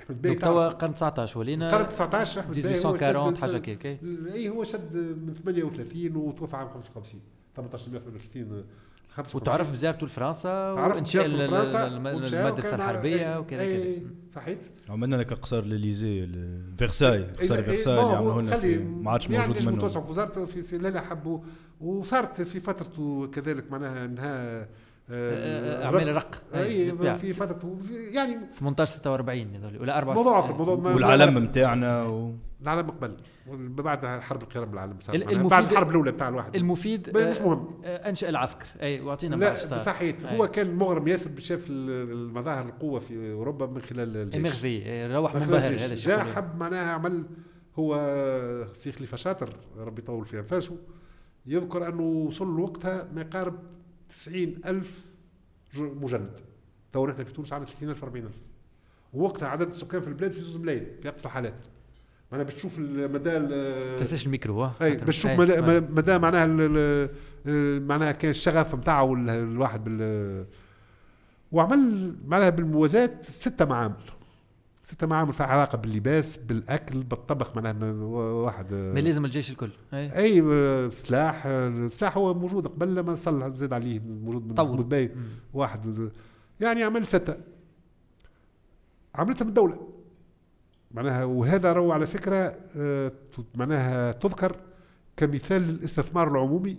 أحمد 0.00 0.22
دوك 0.22 0.38
توا 0.38 0.68
قرن 0.68 0.94
19 0.94 1.38
ولينا 1.38 1.68
قرن 1.68 1.88
19 1.88 2.40
أحمد 2.40 2.58
هو 2.58 2.70
1840 2.70 3.34
شد- 3.34 3.40
حاجة 3.40 3.58
كيك 3.58 3.86
إيه. 3.86 3.98
اي 4.32 4.48
هو 4.48 4.64
شد 4.64 4.96
من 4.96 5.34
38 5.44 6.16
وتوفى 6.16 6.56
عام 6.56 6.68
55 6.68 7.20
18 7.56 7.84
38 7.84 8.64
55 9.10 9.42
وتعرف 9.42 9.70
بزيارته 9.70 10.06
لفرنسا 10.06 10.74
تعرف 10.74 10.96
وانشاء 10.96 11.26
المدرسة 11.26 12.74
الحربية 12.74 13.32
إيه، 13.34 13.38
وكذا 13.38 13.60
إيه، 13.60 13.98
كذا 13.98 14.04
صحيت 14.34 14.58
عملنا 14.88 15.16
لك 15.16 15.32
قصر 15.32 15.64
ليليزي 15.64 16.24
ال- 16.24 16.76
فرساي 16.78 17.22
قصر 17.22 17.54
إيه، 17.54 17.62
فرساي 17.62 17.94
ما 17.96 18.02
اللي 18.02 18.16
عملوه 18.16 18.42
لنا 18.42 18.78
ما 19.02 19.10
عادش 19.10 19.30
يعني 19.30 19.48
موجود 19.48 19.62
منه. 19.62 19.76
متوسع 19.76 20.00
في 20.00 20.10
وزارته 20.10 20.44
في 20.44 20.78
لا 20.78 20.88
لا 20.88 21.00
حبوا. 21.00 21.38
وصارت 21.80 22.40
في 22.42 22.60
فترته 22.60 23.26
كذلك 23.26 23.70
معناها 23.72 24.04
انها 24.04 24.68
آه، 25.10 25.84
أعمال 25.84 26.16
رق. 26.16 26.42
أي. 26.54 26.92
في 27.18 27.28
فترته 27.32 27.78
في- 27.88 27.94
يعني 28.16 28.36
18 28.58 28.92
46 28.92 29.56
هذول 29.56 29.80
ولا 29.82 29.98
64 29.98 30.56
موضوع 30.56 30.94
والعلم 30.94 31.38
نتاعنا 31.38 32.02
و... 32.02 32.32
العالم 32.62 32.90
قبل 32.90 33.16
بعد 33.82 34.06
حرب 34.06 34.42
القرم 34.42 34.72
العالم 34.72 34.96
صار 35.00 35.14
المفيد- 35.14 35.48
بعد 35.50 35.64
الحرب 35.72 35.90
الأولى 35.90 36.12
بتاع 36.12 36.28
الواحد 36.28 36.56
المفيد 36.56 37.16
مش 37.16 37.38
آه، 37.40 37.46
مهم 37.46 37.68
آه، 37.84 38.08
أنشأ 38.08 38.28
العسكر 38.28 38.66
أي 38.82 39.00
وأعطينا 39.00 39.36
لا. 39.36 39.78
صحيت 39.78 40.24
أي. 40.24 40.38
هو 40.38 40.46
كان 40.48 40.74
مغرم 40.76 41.08
ياسر 41.08 41.30
بشاف 41.30 41.66
ال- 41.70 42.12
المظاهر 42.12 42.64
القوة 42.66 43.00
في 43.00 43.32
أوروبا 43.32 43.66
من 43.66 43.82
خلال 43.82 44.16
الجيش 44.16 44.40
إمغفي، 44.40 44.66
إيه، 44.66 45.16
روح 45.16 45.34
منبهر،. 45.34 45.58
هذا 45.58 45.68
الشيء 45.92 46.08
جاء 46.08 46.24
كله. 46.24 46.32
حب 46.34 46.56
معناها 46.58 46.90
عمل 46.92 47.24
هو 47.78 47.94
سي 48.72 48.92
خليفه 48.92 49.16
شاطر 49.16 49.50
ربي 49.78 50.02
يطول 50.02 50.26
في 50.26 50.38
أنفاسه 50.38 50.76
يذكر 51.46 51.88
أنه 51.88 52.02
وصل 52.02 52.60
وقتها 52.60 53.08
ما 53.14 53.20
يقارب 53.20 53.54
90 54.08 54.54
ألف 54.66 55.04
ج- 55.74 55.80
مجند. 55.80 56.30
تو 56.92 57.06
نحن 57.06 57.24
في 57.24 57.32
تونس 57.32 57.52
عندنا 57.52 57.70
30 57.70 57.90
ألف 57.90 58.04
40 58.04 58.24
ألف. 58.24 58.36
ووقتها 59.14 59.48
عدد 59.48 59.68
السكان 59.68 60.00
في 60.00 60.08
البلاد 60.08 60.32
في 60.32 60.40
زوز 60.42 60.56
ملايين 60.56 60.86
في 61.02 61.08
أقصى 61.08 61.24
الحالات. 61.26 61.54
معناها 62.32 62.44
باش 62.44 62.54
تشوف 62.54 62.78
المدى 62.78 63.36
ال- 63.36 63.96
تنساش 63.98 64.26
الميكرو 64.26 64.62
ها؟ 64.62 64.74
أي 64.82 64.96
باش 64.96 65.18
تشوف 65.18 65.30
مدى. 65.32 65.80
مدى 65.80 66.18
معناها 66.18 66.46
معناها 67.78 68.12
كان 68.12 68.30
الشغف 68.30 68.74
نتاعو 68.74 69.14
ال- 69.14 69.30
الواحد 69.30 69.84
بال 69.84 70.46
وعمل 71.52 72.14
معناها 72.26 72.50
بالموازاة 72.50 73.10
ستة 73.22 73.64
معامل. 73.64 73.94
ستة 74.88 75.06
معامل 75.06 75.32
فيها 75.32 75.46
علاقة 75.46 75.78
باللباس 75.78 76.36
بالأكل 76.36 77.02
بالطبخ 77.02 77.56
معناها 77.56 77.92
واحد 78.02 78.74
ما 78.74 79.00
لازم 79.00 79.24
الجيش 79.24 79.50
الكل. 79.50 79.70
أي. 79.94 80.16
أي 80.16 80.40
آه، 80.40 80.88
سلاح 80.88 81.46
آه، 81.46 81.68
السلاح 81.68 82.16
هو 82.16 82.34
موجود. 82.34 82.66
قبل 82.66 82.94
لما 82.94 83.14
صلح 83.14 83.48
زاد 83.48 83.72
عليه 83.72 84.00
موجود 84.00 84.46
من 84.46 84.54
طور. 84.54 84.82
باي 84.82 85.10
واحد 85.54 86.10
يعني 86.60 86.82
عمل 86.82 87.06
ستة. 87.06 87.36
عملتها 89.14 89.44
من 89.44 89.48
الدولة. 89.48 89.88
معناها 90.90 91.24
وهذا 91.24 91.72
رو 91.72 91.92
على 91.92 92.06
فكرة 92.06 92.56
آه، 92.78 93.12
معناها 93.54 94.12
تذكر 94.12 94.56
كمثال 95.16 95.62
للاستثمار 95.62 96.28
العمومي 96.28 96.76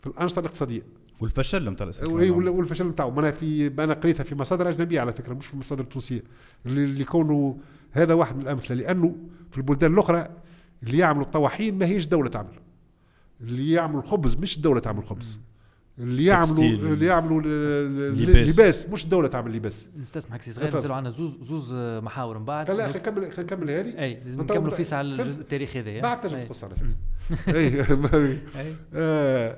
في 0.00 0.06
الأنشطة 0.06 0.40
الاقتصادية. 0.40 0.82
والفشل 1.20 1.70
نتاع 1.70 1.84
الاستثمار. 1.86 2.32
والفشل 2.32 2.86
نتاعو 2.88 3.10
معناها 3.10 3.30
في 3.30 3.66
أنا 3.78 3.94
قريتها 3.94 4.24
في 4.24 4.34
مصادر 4.34 4.68
أجنبية 4.68 5.00
على 5.00 5.12
فكرة 5.12 5.34
مش 5.34 5.46
في 5.46 5.54
المصادر 5.54 5.82
التونسيه 5.82 6.22
اللي 6.66 6.84
اللي 6.84 7.04
كونه 7.04 7.58
هذا 7.92 8.14
واحد 8.14 8.36
من 8.36 8.42
الأمثلة 8.42 8.76
لأنه 8.76 9.16
في 9.50 9.58
البلدان 9.58 9.92
الأخرى 9.92 10.28
اللي 10.82 10.98
يعملوا 10.98 11.24
الطواحين 11.24 11.78
ما 11.78 11.86
هيش 11.86 12.06
دولة 12.06 12.28
تعمل 12.28 12.52
اللي 13.40 13.72
يعملوا 13.72 14.00
الخبز 14.00 14.36
مش 14.36 14.56
الدولة 14.56 14.80
تعمل 14.80 14.98
الخبز 14.98 15.40
اللي 15.98 16.24
يعملوا. 16.24 16.62
اللي 16.64 17.06
يعملوا 17.06 17.40
ال- 17.40 17.46
ال- 17.46 18.22
لباس. 18.22 18.48
اللباس 18.48 18.88
مش 18.88 19.04
الدولة 19.04 19.28
تعمل 19.28 19.52
لباس 19.56 19.88
نستسمحك 20.00 20.42
سي 20.42 20.52
صغير. 20.52 20.76
نزلوا 20.76 20.96
عندنا 20.96 21.12
زوز 21.14 21.38
زوز 21.42 21.72
محاور 21.74 22.38
من 22.38 22.44
بعد 22.44 22.68
خلينا 22.68 22.82
خلينا 22.88 22.98
نكمل 22.98 23.32
خلينا 23.32 23.42
نكمل 23.54 23.70
هذه 23.70 23.98
أي 23.98 24.20
لازم 24.24 24.40
نكملوا. 24.40 24.70
فيس 24.76 24.92
على؟ 24.92 25.22
الجزء 25.22 25.40
التاريخي 25.40 25.80
هذا 25.80 26.00
بعد 26.00 26.20
تنجم. 26.20 26.42
تقص 26.44 26.64
على 26.64 26.74
فكرة 26.74 26.94
أي. 28.60 28.76
آه، 28.94 29.56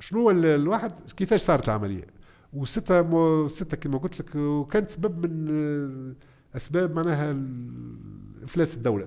شنو 0.00 0.20
هو 0.20 0.30
ال- 0.30 0.46
الواحد 0.46 0.92
كيفاش 1.16 1.40
صارت 1.40 1.68
العملية؟ 1.68 2.06
وستة 2.52 3.02
مو 3.02 3.48
ستة 3.48 3.76
كما 3.76 3.98
قلت 3.98 4.20
لك 4.20 4.36
وكانت 4.36 4.90
سبب 4.90 5.26
من 5.26 6.14
أسباب 6.56 6.94
معناها 6.94 7.36
إفلاس 8.44 8.74
الدولة. 8.74 9.06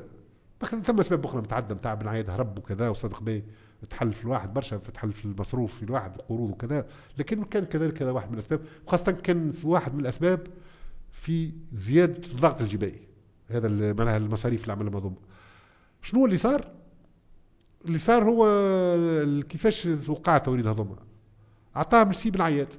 ثم 0.83 0.99
أسباب 0.99 1.25
أخرى 1.25 1.41
متعددة 1.41 1.75
نتاع 1.75 1.93
بن 1.93 2.07
عياد 2.07 2.29
هرب 2.29 2.57
وكذا 2.57 2.89
وصدق 2.89 3.21
بيه 3.21 3.43
تحل 3.89 4.13
في 4.13 4.23
الواحد 4.23 4.53
برشا 4.53 4.77
تحل 4.77 5.11
في 5.11 5.25
المصروف 5.25 5.75
في 5.75 5.83
الواحد 5.83 6.17
وقروض 6.17 6.49
وكذا. 6.49 6.85
لكن 7.17 7.43
كان 7.43 7.65
كذلك 7.65 8.01
هذا 8.01 8.11
واحد 8.11 8.27
من 8.27 8.33
الأسباب 8.33 8.59
خاصه 8.87 9.11
كان 9.11 9.51
واحد 9.63 9.93
من 9.93 9.99
الأسباب 9.99 10.47
في 11.11 11.51
زيادة 11.73 12.27
الضغط 12.31 12.61
الجبائي. 12.61 13.01
هذا 13.49 13.93
معناها 13.93 14.17
المصاريف 14.17 14.61
اللي 14.61 14.73
المنظومه 14.73 15.15
شنو 16.01 16.25
اللي 16.25 16.37
صار؟ 16.37 16.71
اللي 17.87 17.97
صار 17.97 18.23
هو 18.23 18.45
كيفاش 19.49 19.87
وقع 20.07 20.37
توريد 20.37 20.67
هذوما 20.67 20.95
اعطاها 21.77 22.03
من 22.03 22.13
سي 22.13 22.31
بن 22.31 22.41
عياد 22.41 22.73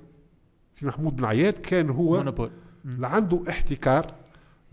سي 0.73 0.87
محمود 0.87 1.17
بن 1.17 1.25
عياد 1.25 1.53
كان 1.53 1.91
هو 1.91 2.17
monopole. 2.17 2.51
اللي 2.85 3.07
عنده 3.07 3.41
احتكار 3.49 4.15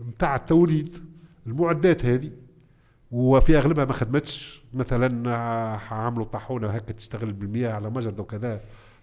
نتاع 0.08 0.36
توريد 0.36 0.98
المعدات 1.46 2.04
هذه 2.06 2.30
وفي 3.10 3.58
أغلبها 3.58 3.84
ما 3.84 3.92
خدمتش 3.92 4.62
مثلا 4.74 5.36
عملوا 5.90 6.24
طاحونة 6.24 6.68
هكا 6.68 6.92
تشتغل 6.92 7.32
بالمياه 7.32 7.72
على 7.72 7.90
مجرد 7.90 8.20
وكذا 8.20 8.60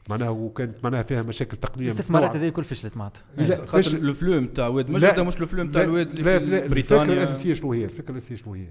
معناها 0.09 0.29
وكانت 0.29 0.83
معناها 0.83 1.03
فيها 1.03 1.23
مشاكل 1.23 1.57
تقنية 1.57 1.85
الاستثمارات. 1.85 2.35
هذه 2.35 2.47
الكل 2.47 2.63
فشلت 2.63 2.97
معناتها 2.97 3.21
لا 3.37 3.55
خاطر 3.55 3.83
فشل- 3.83 4.09
الفلو 4.09 4.39
نتاع 4.39 4.67
واد 4.67 4.89
مجد 4.91 5.19
مش 5.19 5.41
الفلو 5.41 5.63
نتاع 5.63 5.81
الواد 5.83 6.09
اللي 6.11 6.23
لا 6.23 6.39
في 6.39 6.45
لا 6.45 6.57
الفكرة 6.57 6.69
بريطانيا 6.69 7.13
الأساسية 7.13 7.53
شنو 7.53 7.73
هي؟ 7.73 7.85
الفكرة 7.85 8.11
الأساسية 8.11 8.35
شنو 8.35 8.53
هي؟ 8.53 8.67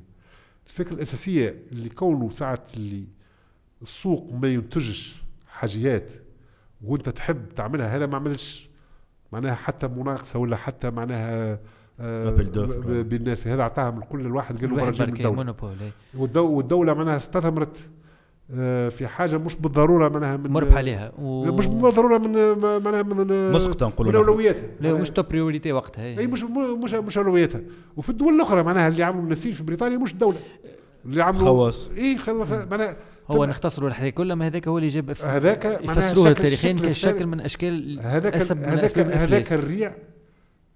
الفكرة 0.73 0.95
الأساسية 0.95 1.55
اللي 1.73 1.89
كونه 1.89 2.31
ساعة 2.31 2.65
اللي 2.77 3.05
السوق 3.83 4.33
ما 4.33 4.49
ينتجش 4.49 5.23
حاجيات 5.49 6.11
وانت 6.85 7.09
تحب 7.09 7.49
تعملها 7.57 7.97
هذا 7.97 8.07
ما 8.07 8.17
عملش. 8.17 8.69
معناها 9.33 9.55
حتى 9.55 9.89
مناقصة 9.89 10.39
ولا 10.39 10.57
حتى 10.57 10.91
معناها 10.91 11.59
آه 12.01 12.31
بالناس. 13.03 13.47
هذا 13.47 13.63
اعطاها 13.63 13.91
من 13.91 14.01
كل 14.03 14.21
الواحد 14.21 14.55
قال 14.61 14.71
له 14.71 14.77
برجع 14.87 15.05
من 15.05 15.13
الدولة. 15.27 15.43
والدو- 16.17 16.37
والدولة 16.51 16.95
معناها 16.95 17.17
استثمرت. 17.17 17.77
في 18.91 19.07
حاجة 19.07 19.39
مش 19.39 19.55
بالضرورة 19.55 20.09
معناها 20.09 20.37
من 20.37 20.51
مربح 20.51 20.77
عليها 20.77 21.13
و... 21.19 21.45
مش 21.45 21.67
بالضرورة 21.67 22.19
من 22.19 22.59
معناها 22.85 23.03
من 23.03 23.53
مسقطة 23.53 23.87
نقولوا 23.87 24.13
من. 24.13 24.17
أولوياتها 24.17 24.67
لا 24.81 24.95
مش 24.95 25.11
top 25.11 25.29
priorité 25.29 25.73
وقتها 25.73 26.05
اي 26.05 26.19
أي. 26.19 26.27
مش 26.27 26.43
مش 26.83 26.93
مش 26.93 27.19
أولوياتها 27.19 27.61
وفي 27.97 28.11
الدول 28.11 28.35
الأخرى 28.35 28.63
معناها 28.63 28.89
اللي 28.89 29.03
عملوا 29.03 29.23
النسيج 29.23 29.55
في 29.55 29.63
بريطانيا 29.63 29.99
مش 29.99 30.13
الدولة 30.13 30.39
اللي 31.05 31.23
عملوا 31.23 31.45
خواص. 31.45 31.91
اي 31.99 32.19
خل... 32.19 32.35
معناها 32.71 32.97
هو 33.31 33.45
نختصروا 33.45 33.89
الحكاية 33.89 34.11
كلها 34.11 34.37
ما 34.37 34.47
هذاك 34.47 34.69
هو 34.69 34.79
اللي 34.79 34.89
جاب 34.89 35.15
هذاك 35.23 35.67
معناها 35.67 35.83
يفسروه 35.83 36.35
شكل 36.35 36.89
كشكل. 36.89 37.27
من 37.27 37.41
أشكال 37.41 38.01
هذاك 38.01 38.37
هذاك 38.37 38.99
هذاك. 38.99 39.53
الريع 39.53 39.95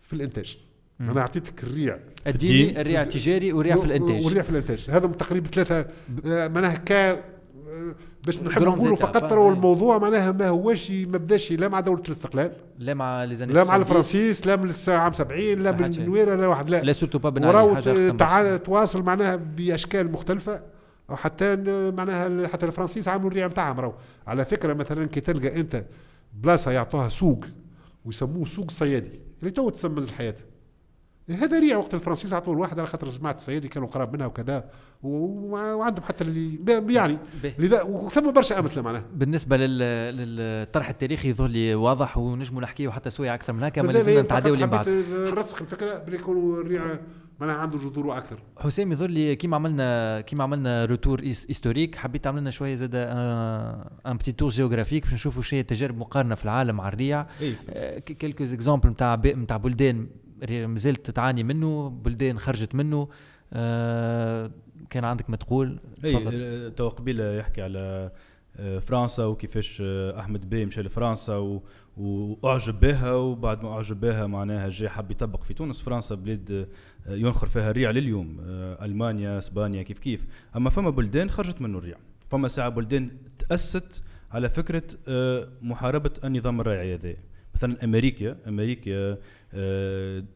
في 0.02 0.12
الإنتاج 0.12 0.58
مم. 1.00 1.10
أنا 1.10 1.20
أعطيتك 1.20 1.64
الريع 1.64 1.98
الديني 2.26 2.80
الريع 2.80 3.02
التجاري 3.02 3.52
والريع 3.52 3.76
في 3.76 3.84
الإنتاج 3.84 4.24
والريع 4.24 4.42
في 4.42 4.50
الإنتاج 4.50 4.86
هذا 4.90 5.06
تقريبا 5.06 5.48
ثلاثة 5.48 5.86
آه، 6.26 6.48
معناها 6.48 6.74
ك 6.74 6.92
آه، 6.92 7.18
باش 8.26 8.38
نحب 8.42 8.62
نقولوا 8.62 8.96
étapes، 8.96 9.00
فقط. 9.00 9.32
راهو 9.32 9.48
الموضوع 9.48 9.98
معناها 9.98 10.32
ما 10.32 10.48
هوش 10.48 10.90
ما 10.90 11.18
بداش 11.18 11.52
لا 11.52 11.68
مع 11.68 11.80
دولة 11.80 12.02
الاستقلال 12.06 12.52
لا 12.78 12.94
مع 12.94 13.24
لي 13.24 13.34
زاني 13.34 13.52
لا 13.52 13.64
مع 13.64 13.74
70. 13.74 13.80
الفرنسيس 13.82 14.46
لا 14.46 14.56
من 14.56 14.72
عام 14.88 15.12
70 15.12 15.40
لا. 15.62 15.70
بالنويرة 15.70 16.34
لا 16.34 16.46
واحد 16.46 16.70
لا 16.70 16.82
لا 16.82 16.92
surtout 16.92 17.18
pas 17.18 17.46
وراو 17.48 17.74
تواصل 18.56 19.02
معناها 19.02 19.36
بأشكال 19.36 20.12
مختلفة 20.12 20.60
وحتى 21.08 21.56
ن- 21.56 21.94
معناها 21.94 22.48
حتى 22.48 22.66
الفرنسيس 22.66 23.08
عملوا 23.08 23.30
الريع 23.30 23.46
نتاعهم 23.46 23.80
راهو 23.80 23.92
على 24.26 24.44
فكرة 24.44 24.72
مثلا 24.74 25.06
كي 25.06 25.20
تلقى 25.20 25.60
أنت 25.60 25.84
بلاصة 26.34 26.70
يعطوها 26.70 27.08
سوق 27.08 27.44
ويسموه 28.04 28.44
سوق 28.44 28.64
الصيادي 28.70 29.20
اللي 29.40 29.50
تو 29.50 29.70
تسمى 29.70 29.98
الحياة 29.98 30.34
هذا 31.30 31.58
ريع 31.58 31.76
وقت 31.76 31.94
الفرنسيس 31.94 32.32
عطوه 32.32 32.54
الواحد 32.54 32.78
على 32.78 32.88
خاطر 32.88 33.08
جماعة 33.08 33.34
الصيادي 33.34 33.68
كانوا 33.68 33.88
قراب 33.88 34.12
منها 34.12 34.26
وكذا 34.26 34.70
وعندهم 35.02 36.04
حتى 36.04 36.24
اللي 36.24 36.58
يعني. 36.94 37.18
لذا 37.58 37.82
وثم 37.82 38.32
برشا 38.32 38.58
أمثلة 38.58 38.82
معناها 38.82 39.04
بالنسبة 39.14 39.56
لل... 39.56 39.78
للطرح 40.16 40.88
التاريخي 40.88 41.28
يظهر 41.28 41.48
لي 41.48 41.74
واضح 41.74 42.18
ونجموا 42.18 42.62
نحكيو 42.62 42.92
حتى 42.92 43.10
سوية 43.10 43.34
أكثر 43.34 43.52
من 43.52 43.62
هكا 43.62 43.82
ما 43.82 43.92
لازمنا 43.92 44.22
نتعداو 44.22 44.54
لين 44.54 44.66
بعد 44.66 44.88
نرسخ 45.12 45.62
الفكرة 45.62 45.98
بلي 45.98 46.16
يكونوا 46.16 46.62
الريع 46.62 46.98
معناها 47.40 47.56
عنده 47.56 47.78
جذور 47.78 48.18
أكثر 48.18 48.38
حسام 48.58 48.92
يظهر 48.92 49.08
لي 49.08 49.36
كيما 49.36 49.56
عملنا 49.56 50.20
كيما 50.20 50.44
عملنا 50.44 50.84
retour 50.84 51.20
historique 51.20 51.94
حبيت 51.94 52.24
تعمل 52.24 52.40
لنا 52.40 52.50
شوية 52.50 52.74
زادا 52.74 52.94
un 54.06 54.16
petit 54.16 54.32
tour 54.32 54.48
géographique 54.48 55.04
باش 55.04 55.14
نشوفوا 55.14 55.42
شيء 55.42 55.64
تجارب 55.64 55.98
مقارنة 55.98 56.34
في 56.34 56.44
العالم 56.44 56.80
على 56.80 56.92
الريع 56.92 57.26
إيه. 57.40 57.98
quelques 57.98 58.52
exemples 58.52 58.88
نتاع 58.88 59.14
نتاع 59.24 59.56
بلدان 59.56 60.06
مازالت 60.50 61.10
تعاني 61.10 61.42
منه 61.42 61.88
بلدان 61.88 62.38
خرجت 62.38 62.74
منه. 62.74 63.08
آه، 63.52 64.50
كان 64.90 65.04
عندك 65.04 65.30
ما 65.30 65.36
تقول 65.36 65.80
اي 66.04 66.70
تو 66.70 66.88
قبيلة 66.88 67.32
يحكي 67.36 67.62
على 67.62 68.12
آه، 68.56 68.78
فرنسا 68.78 69.24
وكيفاش 69.24 69.82
آه، 69.84 70.20
أحمد 70.20 70.50
بي 70.50 70.66
مشى 70.66 70.82
لفرنسا 70.82 71.36
و- 71.36 71.62
وأعجب 71.96 72.80
بها. 72.80 73.12
وبعد 73.12 73.64
ما 73.64 73.72
أعجب 73.72 74.00
بها 74.00 74.26
معناها 74.26 74.68
جاي 74.68 74.88
حب 74.88 75.10
يطبق 75.10 75.42
في 75.42 75.54
تونس. 75.54 75.82
فرنسا 75.82 76.14
بلاد 76.14 76.68
ينخر 77.08 77.46
فيها 77.46 77.70
الريع 77.70 77.90
لليوم. 77.90 78.36
ألمانيا 78.82 79.38
إسبانيا 79.38 79.82
كيف 79.82 79.98
كيف. 79.98 80.26
أما 80.56 80.70
فما 80.70 80.90
بلدان 80.90 81.30
خرجت 81.30 81.60
منه 81.62 81.78
الريع. 81.78 81.96
فما 82.30 82.48
ساعة 82.48 82.68
بلدان 82.68 83.10
تاسست 83.38 84.02
على 84.30 84.48
فكرة 84.48 84.82
محاربة 85.62 86.10
النظام 86.24 86.60
الريعي 86.60 86.94
هذا. 86.94 87.14
مثلا 87.54 87.84
أمريكا 87.84 88.36
أمريكا 88.48 89.18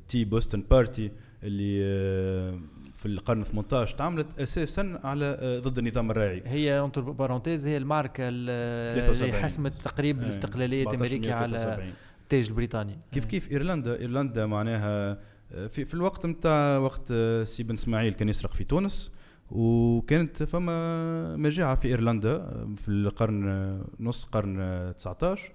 Tea 0.08 0.24
Boston 0.24 0.64
Party 0.70 1.10
اللي 1.42 1.80
آه، 1.84 2.58
في 2.94 3.06
القرن 3.06 3.42
18 3.42 3.96
تعاملت 3.96 4.40
أساسا 4.40 5.00
على 5.04 5.24
آه، 5.40 5.58
ضد 5.58 5.78
النظام 5.78 6.10
الريعي 6.10 6.42
هي 6.46 6.78
entre 6.78 7.00
parenthèses 7.00 7.66
هي 7.66 7.76
المعركه 7.76 8.24
ال- 8.28 8.92
73. 8.92 9.28
اللي 9.30 9.42
حسمت 9.42 9.72
تقريب 9.74 10.16
إيه، 10.18 10.24
الاستقلاليه 10.24 10.82
أمريكا 10.90 11.34
على 11.34 11.44
1773. 11.44 11.92
التاج 12.22 12.48
البريطاني 12.48 12.98
كيف 13.12 13.24
كيف 13.24 13.50
إيرلندا 13.52 14.00
إيرلندا 14.00 14.46
معناها 14.46 15.18
آه، 15.52 15.66
في, 15.66 15.84
في 15.84 15.94
الوقت 15.94 16.26
نتاع 16.26 16.78
وقت 16.78 17.08
آه، 17.12 17.44
سي 17.44 17.62
بن 17.62 17.74
إسماعيل 17.74 18.12
كان 18.14 18.28
يسرق 18.28 18.52
في 18.54 18.64
تونس 18.64 19.10
وكانت 19.50 20.42
فما 20.42 21.36
مجاعة 21.36 21.74
في 21.74 21.88
إيرلندا 21.88 22.30
آه، 22.36 22.68
في 22.76 22.88
القرن 22.88 23.48
آه، 23.48 23.84
نص 24.00 24.24
قرن 24.24 24.56
آه، 24.60 24.92
19 24.92 25.44
آه، 25.48 25.52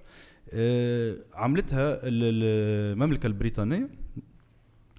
عملتها 1.34 1.94
ال- 1.94 2.00
ال- 2.08 2.94
المملكة 2.94 3.28
البريطانية 3.28 3.90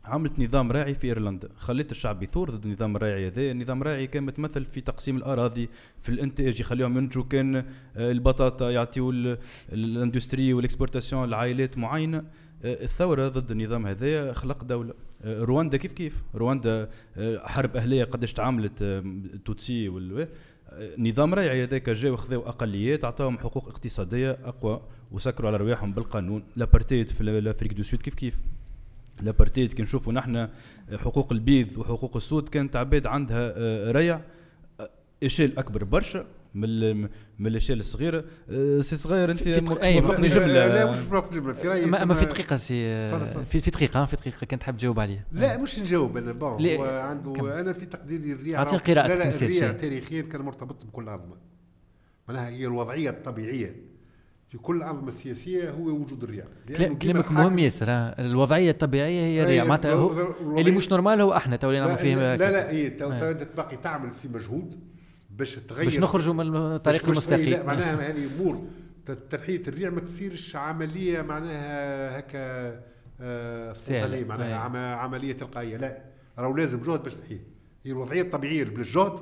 عملت 0.04 0.38
نظام 0.40 0.72
راعي 0.72 0.94
في 0.94 1.06
إيرلندا. 1.06 1.48
خلت 1.56 1.90
الشعب 1.90 2.22
يثور 2.22 2.50
ضد 2.50 2.66
النظام 2.66 2.96
الراعي 2.96 3.26
هذا. 3.26 3.50
النظام 3.50 3.82
الراعي 3.82 4.06
كان 4.06 4.22
متمثل 4.22 4.64
في 4.64 4.80
تقسيم 4.80 5.16
الأراضي 5.16 5.68
في 5.98 6.08
الإنتاج 6.08 6.60
يخليهم 6.60 6.98
ينتجوا 6.98 7.24
كان 7.24 7.56
آه، 7.56 7.64
البطاطا 7.96 8.70
يعطيوا 8.70 9.12
ال- 9.12 9.38
l'industrie 9.72 10.52
وال 10.52 10.64
exportation 10.64 11.30
لعائلات 11.30 11.78
معينة. 11.78 12.18
آه، 12.64 12.84
الثورة 12.84 13.28
ضد 13.28 13.50
النظام 13.50 13.86
هذايا 13.86 14.32
خلق 14.32 14.64
دولة. 14.64 14.94
آه، 15.24 15.40
رواندا 15.44 15.76
كيف 15.76 15.92
كيف؟ 15.92 16.22
رواندا 16.34 16.88
آه، 17.16 17.46
حرب 17.46 17.76
أهلية 17.76 18.04
قداش 18.04 18.32
تعاملت 18.32 18.82
آه، 18.82 18.98
التوتسي 19.34 19.88
آه، 19.88 20.28
نظام 20.98 21.34
ريعي 21.34 21.64
هذاك 21.64 21.90
جاو 21.90 22.12
وخذوا 22.12 22.48
أقليات 22.48 23.04
عطاهم 23.04 23.38
حقوق 23.38 23.68
اقتصادية 23.68 24.30
أقوى. 24.30 24.80
وسكروا 25.12 25.48
على 25.48 25.56
رواحهم 25.56 25.92
بالقانون. 25.92 26.42
l'apartheid 26.56 27.08
في 27.10 27.20
ال 27.20 27.27
Afrique 27.27 27.72
du 27.72 27.82
Sud 27.82 28.02
كيف 28.02 28.14
كيف؟ 28.14 28.36
l'apartheid 29.22 29.72
كي 29.72 29.82
نشوفوا 29.82 30.12
نحن 30.12 30.48
حقوق 30.96 31.32
البيض 31.32 31.78
وحقوق 31.78 32.16
السود 32.16 32.48
كانت 32.48 32.76
عباد 32.76 33.06
عندها 33.06 33.52
آه، 33.56 33.92
ريع. 33.92 34.20
آه، 34.80 34.90
إشيل 35.22 35.58
أكبر 35.58 35.84
برشا 35.84 36.26
من 36.54 37.00
من 37.38 37.46
الاشياء 37.46 37.78
الصغيره 37.78 38.24
آه، 38.50 38.80
سي 38.80 38.96
صغير 38.96 39.30
أنت 39.30 39.48
موافقني 39.48 40.28
في- 40.28 40.34
جملة. 40.38 40.66
لا 40.66 40.90
مش 40.90 40.98
موافق 41.12 41.32
جملة. 41.32 41.52
في 41.52 41.68
رأيي 41.68 41.86
ما, 41.86 42.04
ما 42.04 42.14
في 42.14 42.24
دقيقة 42.24 42.56
سي. 42.56 43.08
في, 43.44 43.60
في 43.60 43.70
دقيقة 43.70 44.04
في 44.04 44.16
دقيقة. 44.16 44.46
كنت 44.46 44.62
حاب 44.62 44.76
تجاوب 44.76 45.00
عليه 45.00 45.26
لا 45.32 45.56
مش 45.58 45.78
نجاوب 45.78 46.16
أنا. 46.16 46.32
بون 46.32 46.56
ليه؟ 46.62 46.78
هو 46.78 46.84
عنده. 46.84 47.60
أنا 47.60 47.72
في 47.72 47.86
تقديري 47.86 48.32
الريع 48.32 48.58
أعطيني 48.58 48.78
راهو- 48.78 48.86
قراءتك 48.86 49.10
لا 49.10 49.24
لا 49.24 49.36
الريع. 49.36 49.72
تاريخيا 49.72 50.22
كان 50.22 50.42
مرتبط 50.42 50.84
بكل 50.86 51.08
انظمه 51.08 51.36
معناها 52.28 52.48
هي 52.48 52.66
الوضعية 52.66 53.10
الطبيعية. 53.10 53.76
في 54.46 54.58
كل 54.58 54.76
الانظمه 54.76 55.08
السياسيه 55.08 55.70
هو 55.70 55.82
وجود 55.88 56.42
ديما 56.66 56.94
كلامك 56.94 57.30
مهم 57.30 57.58
ياسر 57.58 57.90
ها. 57.90 58.20
الوضعية 58.26 58.70
الطبيعية 58.70 59.20
هي 59.20 59.42
الريع 59.42 59.62
أي، 59.62 59.68
معناتها 59.68 60.08
الوضعية- 60.08 60.40
اللي 60.58 60.70
مش 60.70 60.90
نورمال 60.90 61.20
هو 61.20 61.32
أحنا 61.36 61.56
تو 61.56 61.68
اللي 61.70 61.80
نعمل 61.80 61.96
فيه 61.98 62.14
لا. 62.14 62.36
لا 62.36 62.70
إيه 62.70 62.88
أنت 62.88 63.42
تبقي 63.54 63.76
تعمل 63.76 64.10
في 64.14 64.28
مجهود 64.28 64.80
باش 65.30 65.54
تغير 65.54 65.84
باش 65.84 65.98
نخرجوا 65.98 66.34
من 66.34 66.56
الطريق 66.56 67.04
أي، 67.04 67.10
المستقيم 67.12 67.48
لا 67.48 67.62
معناها 67.62 68.10
هذه 68.10 68.26
أمور 68.36 68.62
تنحيه 69.30 69.62
الريع 69.68 69.90
ما 69.90 70.00
تصيرش 70.00 70.56
عملية 70.56 71.22
معناها 71.22 72.18
هكا 72.18 72.80
آه، 73.20 73.72
سبونتانيه. 73.72 74.16
أي. 74.16 74.24
معناها 74.24 74.56
عم- 74.56 74.76
عملية 74.76 75.32
تلقائية 75.32 75.76
لا 75.76 75.98
راهو 76.38 76.56
لازم 76.56 76.82
جهد 76.82 77.02
باش 77.02 77.14
تنحيه 77.14 77.40
هي 77.84 77.90
الوضعية 77.92 78.22
الطبيعية 78.22 78.64
بالجهد 78.64 79.20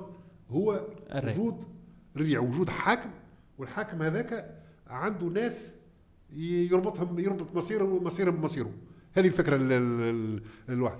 هو 0.50 0.80
الريع. 1.14 1.34
وجود 1.34 1.64
الريع 2.16 2.40
وجود 2.40 2.68
حاكم 2.68 3.10
والحاكم 3.58 4.02
هذاك 4.02 4.54
عنده 4.86 5.26
ناس 5.26 5.70
يربطهم 6.36 7.18
يربط 7.18 7.54
مصيره 7.54 7.84
مصيرهم 8.02 8.36
بمصيره. 8.36 8.72
هذه 9.12 9.26
الفكرة 9.26 9.56
ال- 9.56 9.72
ال- 9.72 10.00
ال- 10.02 10.42
الواحد. 10.68 10.98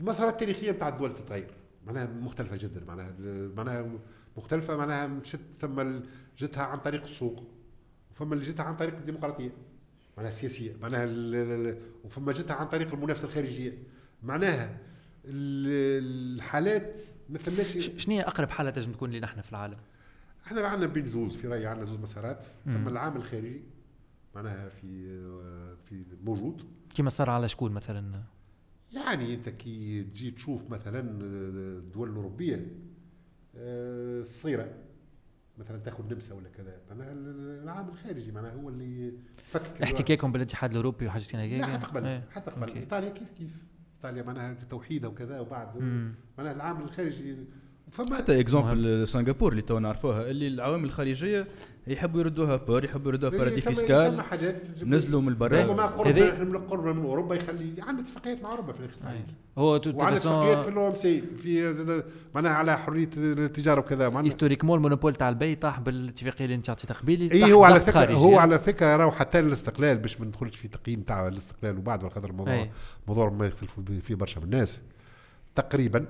المسارات 0.00 0.32
التاريخية 0.32 0.70
بتاع 0.70 0.88
الدول 0.88 1.14
تتغير. 1.14 1.50
معناها 1.86 2.06
مختلفة 2.06 2.56
جدا. 2.56 2.84
معناها 2.84 3.14
معناها 3.56 3.90
مختلفة 4.36 4.76
معناها 4.76 5.06
مشت 5.06 5.40
ثم 5.60 5.82
جتها 6.38 6.62
عن 6.62 6.78
طريق 6.78 7.02
السوق 7.02 7.44
وفما 8.10 8.34
اللي 8.34 8.44
جتها 8.44 8.64
عن 8.64 8.76
طريق 8.76 8.94
الديمقراطية. 8.94 9.50
معناها 10.16 10.32
السياسية. 10.32 10.76
معناها 10.82 11.06
وفما 12.04 12.32
جتها 12.32 12.54
عن 12.56 12.66
طريق 12.68 12.94
المنافسة 12.94 13.26
الخارجية. 13.28 13.78
معناها 14.22 14.78
ال- 15.24 16.36
الحالات 16.36 16.98
ما 17.30 17.38
ثماش 17.38 17.90
شنو 17.96 18.14
هي 18.14 18.22
أقرب 18.22 18.50
حالة 18.50 18.70
تنجم 18.70 18.92
تكون 18.92 19.10
لنا 19.10 19.26
إحنا 19.26 19.42
في 19.42 19.50
العالم؟ 19.50 19.76
إحنا 20.46 20.66
عندنا 20.66 20.86
بين 20.86 21.06
زوز 21.06 21.36
في 21.36 21.48
رايي 21.48 21.66
عندنا 21.66 21.84
زوز 21.86 21.98
مسارات. 21.98 22.44
ثم 22.64 22.88
العامل 22.88 23.16
الخارجي 23.16 23.60
معناها 24.34 24.68
في 24.68 25.18
في 25.76 26.04
موجود 26.24 26.62
كيما 26.94 27.10
صار 27.10 27.30
على 27.30 27.48
شكون 27.48 27.72
مثلا 27.72 28.22
يعني 28.92 29.34
أنت 29.34 29.48
كي 29.48 30.02
تجي 30.02 30.30
تشوف 30.30 30.70
مثلا 30.70 31.00
الدول 31.20 32.10
الأوروبية 32.10 32.66
آه، 33.56 34.20
الصغيرة 34.20 34.74
مثلا 35.58 35.78
تأخذ 35.78 36.04
النمسا 36.04 36.34
ولا 36.34 36.48
كذا 36.48 36.80
معناها 36.90 37.12
العامل 37.62 37.88
الخارجي 37.88 38.32
معناها 38.32 38.52
هو 38.52 38.68
اللي 38.68 39.12
فك 39.44 39.82
احتكاكهم 39.82 40.32
بالاتحاد 40.32 40.70
الأوروبي 40.70 41.06
وحاجات 41.06 41.26
كيما 41.26 41.42
لا 41.42 41.66
حتى 41.66 41.86
قبل 41.86 42.06
إيه. 42.06 42.28
حتى 42.30 42.50
قبل. 42.50 42.72
إيطاليا 42.72 43.10
كيف 43.10 43.30
كيف 43.30 43.56
إيطاليا 43.96 44.22
معناها 44.22 44.54
توحيدها 44.54 45.10
وكذا 45.10 45.40
وبعد. 45.40 45.76
معناها 46.38 46.52
العامل 46.52 46.82
الخارجي 46.82 47.36
فما 47.90 48.16
حتى 48.16 48.40
exemple 48.40 49.08
Singapour 49.08 49.52
اللي 49.52 49.62
تو 49.62 49.78
نعرفوها 49.78 50.30
اللي 50.30 50.48
العوامل 50.48 50.84
الخارجية 50.84 51.46
يحبوا 51.86 52.20
يردوها 52.20 52.56
par 52.56 52.84
يحبوا 52.84 53.10
يردوها 53.10 53.30
paradis 53.30 53.60
fiscal 53.60 54.22
نزلوا 54.82 55.20
من 55.20 55.28
البرا 55.28 55.62
رغم 55.62 55.76
ما 55.76 55.84
هذي- 55.84 56.22
قربنا 56.30 56.44
من 56.44 56.58
قربنا 56.58 56.92
من 56.92 57.04
أوروبا 57.04 57.34
يخلي 57.34 57.72
عندنا 57.78 58.06
اتفاقيات 58.06 58.42
مع 58.42 58.50
أوروبا 58.50 58.72
في 58.72 58.80
الاقتصاد. 58.80 59.14
هو 59.58 59.76
تو- 59.76 59.90
وعندنا 59.90 60.20
تو 60.20 60.28
اتفاقيات 60.30 60.62
في 60.62 60.68
ال 60.68 60.88
OMC 60.88 61.22
في 61.42 61.74
معناها 62.34 62.52
على 62.52 62.78
حرية 62.78 63.10
التجارة 63.16 63.80
وكذا. 63.80 64.08
معناها 64.08 64.26
historiquement 64.26 64.76
ال 64.76 64.80
monopole 64.80 65.14
تاع 65.14 65.28
البي 65.28 65.54
طاح 65.54 65.80
بالاتفاقية 65.80 66.44
اللي 66.44 66.54
انت 66.56 66.70
عطيتها 66.70 66.94
قبيلي 66.94 67.32
اي 67.32 67.52
هو 67.52 67.64
على 67.64 67.80
فكره 67.80 68.12
هو؟ 68.14 68.38
على 68.38 68.58
فكرة 68.58 68.96
راهو 68.96 69.10
حتى 69.10 69.38
الاستقلال 69.38 69.98
باش 69.98 70.20
ما 70.20 70.26
ندخلش 70.26 70.56
في 70.56 70.68
تقييم 70.68 71.00
تاع 71.00 71.28
الاستقلال 71.28 71.78
وبعد 71.78 72.00
على 72.04 72.10
خاطر 72.10 72.30
الموضوع. 72.30 72.68
موضوع 73.08 73.30
ما 73.30 73.46
يختلفوا 73.46 73.82
فيه 74.02 74.14
برشا 74.14 74.38
من 74.38 74.44
الناس. 74.44 74.80
تقريبا 75.54 76.06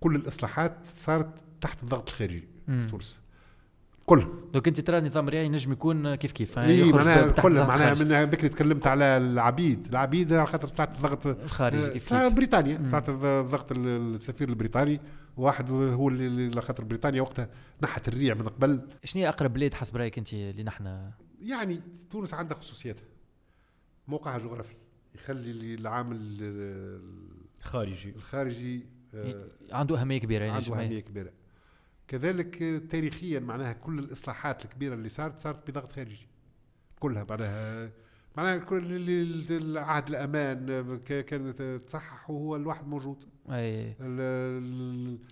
كل 0.00 0.16
الإصلاحات 0.16 0.76
صارت 0.94 1.28
تحت 1.60 1.82
الضغط 1.82 2.08
الخارجي 2.08 2.44
مم. 2.68 2.84
في 2.86 2.90
تونس. 2.90 3.20
كلها 4.06 4.28
donc 4.52 4.68
انت 4.68 4.80
ترى 4.80 4.98
النظام 4.98 5.28
الريعي 5.28 5.46
ينجم 5.46 5.72
يكون 5.72 6.14
كيف 6.14 6.32
كيف؟ 6.32 6.58
اي 6.58 6.78
يخرج 6.80 6.94
معناها 6.94 7.26
تحت 7.30 7.40
كلها 7.40 7.66
معناها. 7.66 7.94
من 8.24 8.30
بكري 8.30 8.48
تكلمت 8.48 8.86
على 8.86 9.04
العبيد. 9.04 9.86
العبيد 9.86 10.32
على 10.32 10.46
خاطر 10.46 10.68
طلعت 10.68 10.96
الضغط 10.96 11.26
الخارجي 11.26 11.90
كيف 11.90 12.06
بتاع 12.06 12.28
كيف. 12.28 12.36
بريطانيا. 12.36 12.76
طلعت 12.90 13.08
الضغط 13.08 13.72
السفير 13.72 14.48
البريطاني. 14.48 15.00
واحد 15.36 15.70
هو 15.70 16.08
اللي 16.08 16.26
اللي- 16.26 16.50
على 16.52 16.62
خاطر 16.62 16.84
بريطانيا 16.84 17.22
وقتها 17.22 17.48
نحت 17.82 18.08
الريع 18.08 18.34
من 18.34 18.42
قبل. 18.48 18.80
شنو 19.04 19.22
هي 19.22 19.28
أقرب 19.28 19.52
بلاد 19.52 19.74
حسب 19.74 19.96
رأيك 19.96 20.18
أنت 20.18 20.32
اللي 20.32 20.62
نحن؟ 20.62 21.10
يعني 21.42 21.80
تونس 22.10 22.34
عندها 22.34 22.56
خصوصياتها. 22.56 23.04
موقعها 24.08 24.38
جغرافي 24.38 24.74
يخلي 25.14 25.50
اللي 25.50 25.74
العامل 25.74 26.16
ال- 26.20 27.00
خارجي. 27.60 28.10
الخارجي 28.16 28.76
آه، 28.76 28.95
عنده 29.72 30.00
أهمية 30.00 30.18
كبيرة 30.18 30.44
يعني 30.44 30.56
عنده. 30.64 30.84
أهمية 30.84 31.00
كبيرة. 31.00 31.30
كذلك 32.08 32.58
تاريخيا 32.90 33.40
معناها 33.40 33.72
كل 33.72 33.98
الإصلاحات 33.98 34.64
الكبيرة 34.64 34.94
اللي 34.94 35.08
صارت 35.08 35.40
صارت 35.40 35.70
بضغط 35.70 35.92
خارجي. 35.92 36.26
كلها 37.00 37.26
معناها 37.30 37.90
معناها 38.36 38.58
كل 38.58 39.78
عهد 39.78 40.08
الأمان 40.08 40.96
ك- 40.98 41.24
كانت 41.24 41.62
تصحح 41.86 42.30
وهو 42.30 42.56
الواحد 42.56 42.86
موجود. 42.88 43.24
أي. 43.50 43.94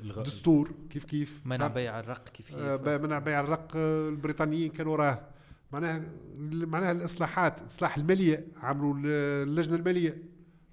الدستور 0.00 0.70
كيف 0.90 1.04
كيف 1.04 1.40
منع 1.44 1.66
بيع 1.66 2.00
الرق 2.00 2.28
كيف 2.28 2.48
كيف. 2.48 2.58
آه، 2.58 2.98
منع 2.98 3.18
بيع 3.18 3.40
الرق 3.40 3.76
البريطانيين 3.76 4.70
كانوا 4.70 4.92
وراه. 4.92 5.20
معناها 5.72 6.02
معناها 6.66 6.92
الإصلاحات 6.92 7.60
إصلاح 7.62 7.96
المالية 7.96 8.46
عملوا 8.56 8.94
ال- 8.94 9.06
اللجنة 9.48 9.76
المالية. 9.76 10.22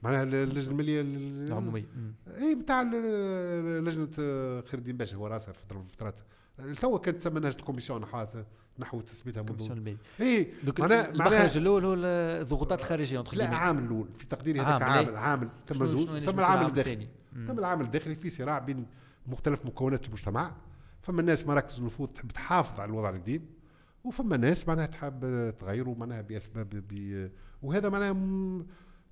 معناها 0.03 0.23
ال- 0.23 0.35
اللجنه 0.35 0.71
الماليه 0.71 1.01
ال- 1.01 1.47
العمومية. 1.47 1.85
إي 2.37 2.55
بتاع 2.55 2.81
ال- 2.81 3.85
لجنة 3.85 4.07
خير 4.61 4.79
الدين 4.79 4.97
باشا 4.97 5.15
هو 5.15 5.27
راسها 5.27 5.53
من 5.71 5.81
الفترات 5.81 6.19
تو 6.81 6.99
كانت 6.99 7.17
تسمى 7.17 7.39
نهج 7.39 7.55
الكوميسيون 7.59 8.05
نحو 8.79 9.01
تسميتها 9.01 9.41
منذ. 9.41 9.57
إي 10.21 10.53
معناها 10.79 11.09
المخرج 11.09 11.57
الأول 11.57 11.85
هو 11.85 11.93
الضغوطات 11.97 12.79
الخارجية 12.79 13.19
لا. 13.33 13.55
عامل 13.55 13.83
الأول 13.83 14.07
في 14.17 14.25
تقديري 14.25 14.59
هذاك 14.59 14.81
عامل، 14.81 14.97
عامل. 14.97 15.17
عامل 15.17 15.49
ثم 15.67 15.85
زوج 15.85 16.07
ثم 16.19 16.39
العامل 16.39 16.57
عامل 16.57 16.69
الداخلي. 16.69 17.07
ثم 17.47 17.59
العامل 17.59 17.85
الداخلي 17.85 18.15
في 18.15 18.29
صراع 18.29 18.59
بين 18.59 18.85
مختلف 19.27 19.65
مكونات 19.65 20.05
المجتمع 20.07 20.51
فما 21.01 21.21
الناس 21.21 21.47
مراكز 21.47 21.79
النفوذ 21.79 22.07
تحب 22.07 22.31
تحافظ 22.31 22.79
على 22.79 22.89
الوضع 22.89 23.09
القديم 23.09 23.45
وفما 24.03 24.37
ناس 24.37 24.67
معناها 24.67 24.85
تحب 24.85 25.53
تغيره 25.59 25.95
معناها 25.99 26.21
بأسباب 26.21 26.69
بي 26.69 27.29
وهذا 27.61 27.89
معناها 27.89 28.11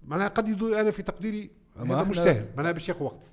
معناها 0.04 0.28
قد 0.28 0.48
يدو 0.48 0.74
أنا 0.76 0.92
في 0.92 1.04
تقديري 1.04 1.50
هذا 1.78 2.04
مش 2.04 2.20
سهل 2.20 2.46
معناها 2.58 2.72
باش 2.72 2.90
ياخذ 2.90 3.04
وقت. 3.04 3.30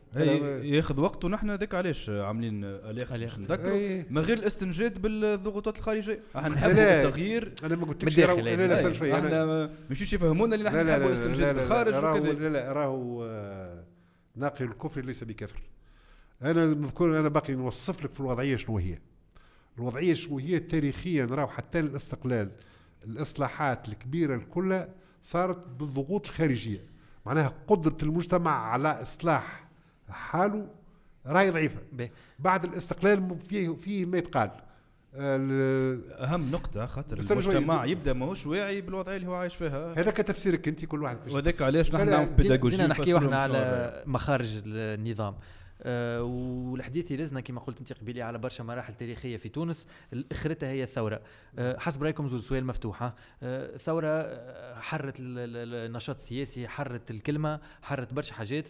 ياخذ 0.65 1.01
وقت 1.01 1.25
ونحن 1.25 1.51
ذاك 1.51 1.75
علاش 1.75 2.09
عاملين 2.11 2.65
اليخ. 2.65 3.39
نذكروا؟ 3.39 4.03
من 4.11 4.19
غير 4.23 4.39
الاستنجاد 4.39 5.03
بالضغوطات 5.03 5.79
الخارجية. 5.79 6.21
إحنا 6.37 6.55
لا. 6.73 7.03
التغيير. 7.05 7.55
أنا 7.65 7.77
ما 7.77 7.87
قلتلكش 7.87 8.19
راهو- 8.19 8.39
لا 8.41 8.67
لا 8.67 8.79
استنى 8.81 8.95
شوي 8.95 9.15
إحنا 9.15 9.47
ما- 9.47 9.71
مشيوش 9.91 10.13
يفهمونا 10.13 10.55
اللي 10.55 10.65
نحن 10.65 10.77
نحبوا 10.77 10.91
لا 10.99 11.07
الاستنجاد 11.07 11.41
لا 11.41 11.53
لا 11.53 11.61
بالخارج 11.61 11.95
وكذا. 11.95 12.33
لا 12.33 12.49
لا 12.49 12.73
راهو 12.73 13.25
آه، 13.25 13.85
ناقل 14.37 14.65
الكفر 14.65 15.01
ليس 15.01 15.25
بكفر. 15.25 15.63
أنا 16.43 16.67
نذكر 16.67 17.21
أنا 17.21 17.29
باقي 17.29 17.55
نوصف 17.55 18.05
لك 18.05 18.15
في 18.15 18.21
الوضعية 18.21 18.57
شنو 18.57 18.79
هي. 18.79 18.99
الوضعية 19.79 20.15
شنو 20.15 20.39
هي 20.39 20.59
تاريخيا 20.59 21.25
راهو 21.25 21.47
حتى 21.49 21.81
الاستقلال 21.81 22.51
الإصلاحات 23.05 23.89
الكبيرة 23.89 24.35
الكلها 24.35 24.89
صارت 25.27 25.69
بالضغوط 25.79 26.27
الخارجية. 26.27 26.81
معناها 27.27 27.53
قدرة 27.67 27.97
المجتمع 28.03 28.51
على 28.51 29.03
إصلاح 29.03 29.69
حاله 30.11 30.69
راهي 31.27 31.51
ضعيفة. 31.51 31.79
بعد 32.39 32.65
الاستقلال 32.65 33.39
فيه 33.41 33.69
فيه 33.77 34.07
ما 34.07 34.19
يتقال. 34.19 34.51
ال- 35.15 36.13
أهم 36.13 36.51
نقطة 36.51 36.87
خاطر. 36.87 37.19
المجتمع 37.31 37.85
يبدأ 37.85 38.13
ماهوش 38.13 38.47
واعي 38.47 38.81
بالوضعيه 38.81 39.17
اللي 39.17 39.29
هو 39.29 39.35
عايش 39.35 39.55
فيها. 39.57 39.93
هذاك 39.93 40.17
تفسيرك 40.17 40.69
أنت 40.69 40.85
كل 40.85 41.03
واحد 41.03 41.19
وذاك 41.31 41.63
علاش 41.63 41.95
نحن 41.95 42.11
نعمل 42.11 42.33
بيداغوجي 42.33 42.77
نحكيو 42.83 43.19
إحنا 43.19 43.41
على. 43.41 44.03
مخارج 44.07 44.63
النظام. 44.67 45.35
والحديث 46.21 47.11
يلزنا 47.11 47.41
كما 47.41 47.61
قلت 47.61 47.79
انت 47.79 47.93
قبيلي 47.93 48.23
على 48.23 48.39
برشا 48.39 48.63
مراحل 48.63 48.95
تاريخية 48.95 49.37
في 49.37 49.49
تونس. 49.49 49.89
اخرتها 50.33 50.69
هي 50.69 50.83
الثورة. 50.83 51.21
أه 51.59 51.79
حسب 51.79 52.03
رأيكم 52.03 52.29
زول 52.29 52.43
سؤال 52.43 52.65
مفتوحة. 52.67 53.07
أه 53.43 53.75
الثورة 53.75 54.23
حرت 54.81 55.21
ال- 55.21 55.39
ال- 55.39 55.87
النشاط 55.87 56.17
السياسي 56.17 56.69
حرت 56.69 57.11
الكلمة 57.11 57.61
حرت 57.83 58.15
برشا 58.15 58.35
حاجات. 58.35 58.69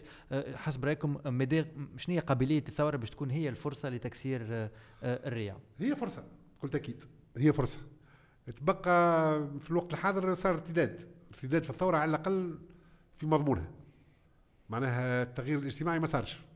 حسب 0.55 0.85
رأيكم 0.85 1.17
مدى 1.25 1.65
شنو 1.97 2.15
هي 2.15 2.19
قابلية 2.19 2.63
الثورة 2.67 2.97
باش 2.97 3.09
تكون 3.09 3.31
هي 3.31 3.49
الفرصة 3.49 3.89
لتكسير 3.89 4.69
الريع 5.03 5.55
هي 5.79 5.95
فرصة 5.95 6.23
بكل 6.57 6.69
تأكيد 6.69 7.03
هي 7.37 7.53
فرصة. 7.53 7.79
تبقى 8.55 8.79
في 9.59 9.71
الوقت 9.71 9.93
الحاضر 9.93 10.33
صار 10.33 10.53
ارتداد. 10.53 11.01
ارتداد 11.31 11.63
في 11.63 11.69
الثورة 11.69 11.97
على 11.97 12.09
الأقل 12.09 12.59
في 13.17 13.25
مضمونها. 13.25 13.71
معناها 14.69 15.23
التغيير 15.23 15.59
الاجتماعي 15.59 15.99
ما 15.99 16.07
صارش. 16.07 16.33
آه 16.33 16.46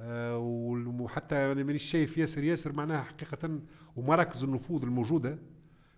وحتى 0.00 1.34
أنا 1.36 1.62
مانيش 1.62 1.82
شايف 1.82 2.18
ياسر. 2.18 2.44
ياسر 2.44 2.72
معناها 2.72 3.02
حقيقة 3.02 3.60
ومراكز 3.96 4.44
النفوذ 4.44 4.82
الموجودة 4.82 5.38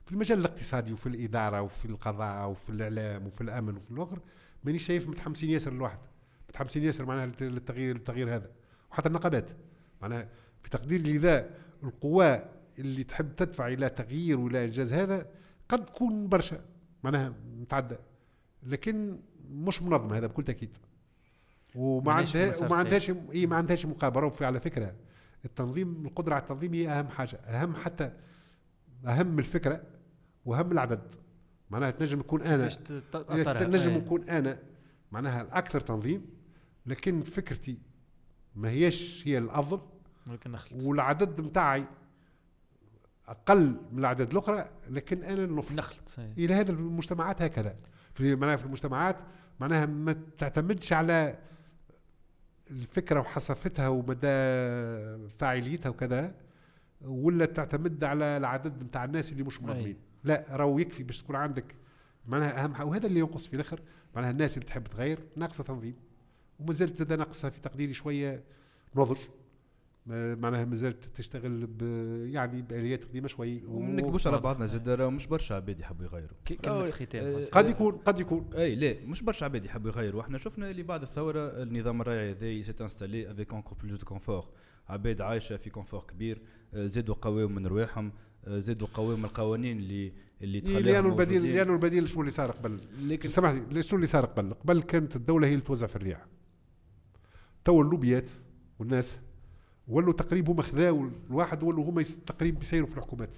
في 0.07 0.13
المجال 0.13 0.39
الاقتصادي 0.39 0.93
وفي 0.93 1.07
الإدارة 1.07 1.63
وفي 1.63 1.85
القضاء 1.85 2.49
وفي 2.51 2.71
الإعلام 2.71 3.27
وفي 3.27 3.41
الأمن 3.41 3.77
وفي 3.77 3.91
الآخر. 3.91 4.19
مانيش 4.65 4.87
شايف 4.87 5.09
متحمسين 5.09 5.51
ياسر 5.51 5.73
للواحد 5.73 5.99
متحمسين 6.49 6.83
ياسر 6.85 7.05
معناها 7.05 7.27
للت- 7.27 7.43
للتغيير 7.43 7.95
للتغيير 7.95 8.35
هذا. 8.35 8.51
وحتى 8.91 9.09
النقابات. 9.09 9.51
معناها 10.03 10.29
في 10.63 10.71
تقديري 10.71 11.13
لذا 11.13 11.51
القوى 11.83 12.41
اللي 12.79 13.05
تحب 13.05 13.37
تدفع 13.37 13.69
إلى 13.69 13.89
تغيير 13.89 14.39
ولا 14.41 14.65
إنجاز 14.65 14.93
هذا 14.93 15.27
قد 15.69 15.87
تكون 15.87 16.29
برشا 16.29 16.61
معناها 17.05 17.35
متعدى 17.61 17.97
لكن 18.63 19.19
مش 19.51 19.83
منظمه 19.83 20.19
هذا 20.19 20.27
بكل 20.27 20.43
تأكيد. 20.45 20.77
وما 21.77 22.15
ماناش 22.15 22.37
عندها 22.37 22.53
في 22.53 22.57
مسار 22.57 22.69
وما 22.69 22.77
عندهاش 22.77 23.11
اي 23.11 23.47
ما 23.47 23.57
عندهاش 23.57 23.87
مقابله 23.87 24.27
وفي 24.27 24.45
على 24.45 24.61
فكرة 24.61 24.95
التنظيم 25.45 26.07
القدرة 26.07 26.35
على 26.35 26.43
التنظيم 26.43 26.75
هي 26.75 26.89
أهم 26.89 27.09
حاجة. 27.09 27.37
أهم 27.37 27.75
حتى 27.75 28.13
أهم 29.07 29.39
الفكرة 29.39 29.83
وأهم 30.45 30.73
العدد. 30.73 31.15
معناها 31.71 31.91
تنجم 31.91 32.19
نكون 32.19 32.43
أنا. 32.43 32.69
تنجم 33.43 33.91
أي. 33.91 33.97
نكون 33.97 34.23
أنا 34.23 34.59
معناها 35.13 35.43
الأكثر 35.43 35.81
تنظيم 35.81 36.27
لكن 36.87 37.23
فكرتي 37.23 37.79
ما 38.55 38.71
هيش 38.71 39.29
هي 39.29 39.39
الأفضل. 39.39 39.81
ولكن 40.31 40.53
نخلط 40.53 40.83
والعدد 40.83 41.41
نتاعي 41.41 41.85
أقل 43.29 43.77
من 43.93 43.99
الاعداد 43.99 44.31
الأخرى 44.31 44.71
لكن 44.91 45.23
أنا 45.23 45.47
نفرط 45.47 45.79
نخلط 45.79 46.19
أي. 46.19 46.33
إلى 46.39 46.55
هذا 46.55 46.73
المجتمعات 46.73 47.43
هكذا. 47.43 47.77
في 48.15 48.37
معناها 48.37 48.57
في 48.57 48.65
المجتمعات 48.65 49.17
معناها 49.61 49.87
ما 49.87 50.17
تعتمدش 50.39 50.93
على 50.93 51.39
الفكرة 52.71 53.21
وحصافتها 53.21 53.89
ومدى 53.89 54.29
فاعليتها 55.39 55.89
وكذا 55.89 56.35
ولا 57.01 57.45
تعتمد 57.45 58.05
على 58.05 58.25
العدد 58.25 58.83
نتاع 58.83 59.05
الناس 59.05 59.33
اللي 59.33 59.43
مش 59.43 59.63
منظمين 59.63 59.97
لا 60.25 60.45
راهو 60.51 60.79
يكفي 60.79 61.03
باش 61.03 61.23
تكون 61.23 61.37
عندك 61.37 61.65
معناها 62.27 62.65
أهم 62.65 62.75
حاجة 62.75 62.87
وهذا 62.87 63.07
اللي 63.07 63.21
ينقص 63.21 63.47
في 63.47 63.55
الآخر 63.55 63.81
معناها 64.15 64.31
الناس 64.31 64.55
اللي 64.57 64.67
تحب 64.67 64.87
تغير 64.87 65.19
ناقصة 65.37 65.65
تنظيم 65.65 65.95
وما 66.61 66.73
زالت 66.73 66.99
زاد 66.99 67.13
ناقصة 67.13 67.51
في 67.51 67.61
تقديري 67.61 67.95
شوية 67.95 68.43
نضج 68.97 69.19
معناها 70.09 70.65
ما 70.65 70.75
زالت 70.75 71.05
تشتغل 71.05 71.67
ب 71.67 71.83
يعني 72.33 72.63
بآليات 72.63 73.05
قديمة 73.05 73.29
شوي 73.29 73.63
وما 73.67 73.93
نكذبوش 73.93 74.27
على 74.27 74.39
بعضنا 74.39 74.67
زاد 74.67 74.89
راه 74.89 75.09
مش 75.11 75.27
برشا 75.27 75.55
عباد 75.55 75.81
يحبوا 75.81 76.05
يغيروا. 76.05 76.37
ك- 76.45 76.53
كلمة 76.53 76.77
آه، 76.77 76.87
الختام 76.87 77.25
آه،. 77.25 77.45
قد 77.53 77.69
يكون 77.69 77.93
قد 77.93 78.21
يكون. 78.21 78.51
أي 78.55 78.75
لا 78.75 78.95
مش 79.07 79.23
برشا 79.23 79.45
عباد 79.45 79.65
يحبوا 79.65 79.91
يغيروا. 79.91 80.23
إحنا 80.23 80.39
شفنا 80.39 80.71
اللي 80.71 80.83
بعد 80.83 81.03
الثورة 81.03 81.63
النظام 81.63 82.01
الريعي 82.01 82.31
هذا 82.31 82.63
s'est 82.63 82.81
installé 82.81 83.31
avec 83.31 83.55
encore 83.55 83.79
plus 83.83 83.99
de 83.99 84.05
confort 84.05 84.49
عباد 84.89 85.21
عايشة 85.21 85.57
في 85.57 85.71
confort 85.71 86.05
كبير 86.09 86.43
آه، 86.75 86.87
زادوا 86.87 87.15
قواهم 87.15 87.55
من 87.55 87.67
رواحهم 87.67 88.13
زادوا 88.47 88.89
قواهم 88.95 89.25
القوانين 89.25 89.79
اللي 89.79 90.13
اللي 90.43 90.61
تخليهم 90.61 90.85
لأنه 90.85 91.09
البديل. 91.09 91.53
لأنه 91.53 91.73
البديل 91.73 92.09
شنو 92.09 92.21
اللي 92.21 92.31
صار 92.31 92.51
قبل؟ 92.51 92.81
لكن 93.01 93.29
سامحني 93.29 93.83
شنو 93.83 93.97
اللي 93.97 94.07
صار 94.07 94.25
قبل؟ 94.27 94.55
قبل 94.55 94.83
كانت 94.83 95.17
الدولة 95.17 95.47
هي 95.47 95.53
اللي 95.53 95.65
توزع 95.65 95.87
في 95.87 95.97
الريع. 95.97 96.21
تو 97.65 97.81
اللوبيات 97.83 98.31
والناس 98.79 99.19
ولوا 99.89 100.13
تقريب 100.13 100.51
هما 100.51 100.63
خذاو 100.63 101.11
الواحد 101.31 101.63
ولوا 101.63 101.85
هما 101.85 102.03
تقريب 102.03 102.63
يسيروا 102.63 102.87
في 102.89 102.97
الحكومات. 102.97 103.37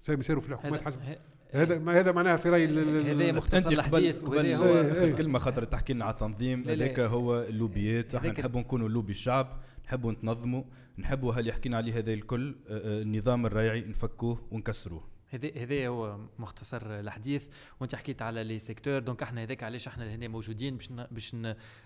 سيروا 0.00 0.20
يسيروا 0.20 0.42
في 0.42 0.48
الحكومات 0.48 0.80
هذا- 0.80 0.86
حسب 0.86 1.00
هذا 1.52 1.78
ما 1.78 2.00
هذا 2.00 2.12
معناها 2.12 2.36
في 2.36 2.48
رأيي 2.50 2.64
ال- 2.64 2.78
ال- 2.78 3.22
هذا 3.22 3.32
مختصر 3.32 3.56
أنت 3.56 3.66
قبل 3.66 3.78
الحديث 3.78 4.24
وهذا 4.24 4.56
هو 4.56 4.62
هو 4.64 4.74
إيه،. 4.74 5.14
كلمة 5.14 5.38
خاطر 5.38 5.64
تحكي 5.64 5.92
لنا 5.92 6.04
على 6.04 6.12
التنظيم. 6.12 6.68
هذاك 6.68 7.00
هو 7.00 7.40
اللوبيات. 7.42 8.14
إحنا 8.14 8.30
نحبوا 8.32 8.60
نكونوا 8.60 8.88
لوبي 8.88 9.12
الشعب 9.12 9.58
نحبوا 9.84 10.12
نتنظموا 10.12 10.62
نحبوا 10.98 11.32
هل 11.34 11.48
يحكينا 11.48 11.76
عليه 11.76 11.98
هذا 11.98 12.12
الكل. 12.12 12.56
آه، 12.68 12.72
آه، 12.98 13.02
النظام 13.02 13.46
الريعي 13.46 13.80
نفكوه 13.80 14.38
ونكسروه. 14.50 15.07
هذا 15.30 15.50
هذا 15.56 15.88
هو 15.88 16.18
مختصر 16.38 16.82
الحديث. 16.84 17.46
وانت 17.80 17.94
حكيت 17.94 18.22
على 18.22 18.44
les 18.44 18.58
secteurs. 18.58 18.98
donc 18.98 19.22
إحنا 19.22 19.42
هذاك 19.42 19.62
علاش 19.62 19.88
إحنا 19.88 20.14
هنا 20.14 20.28
موجودين 20.28 20.76
باش 20.76 20.88
باش 21.10 21.36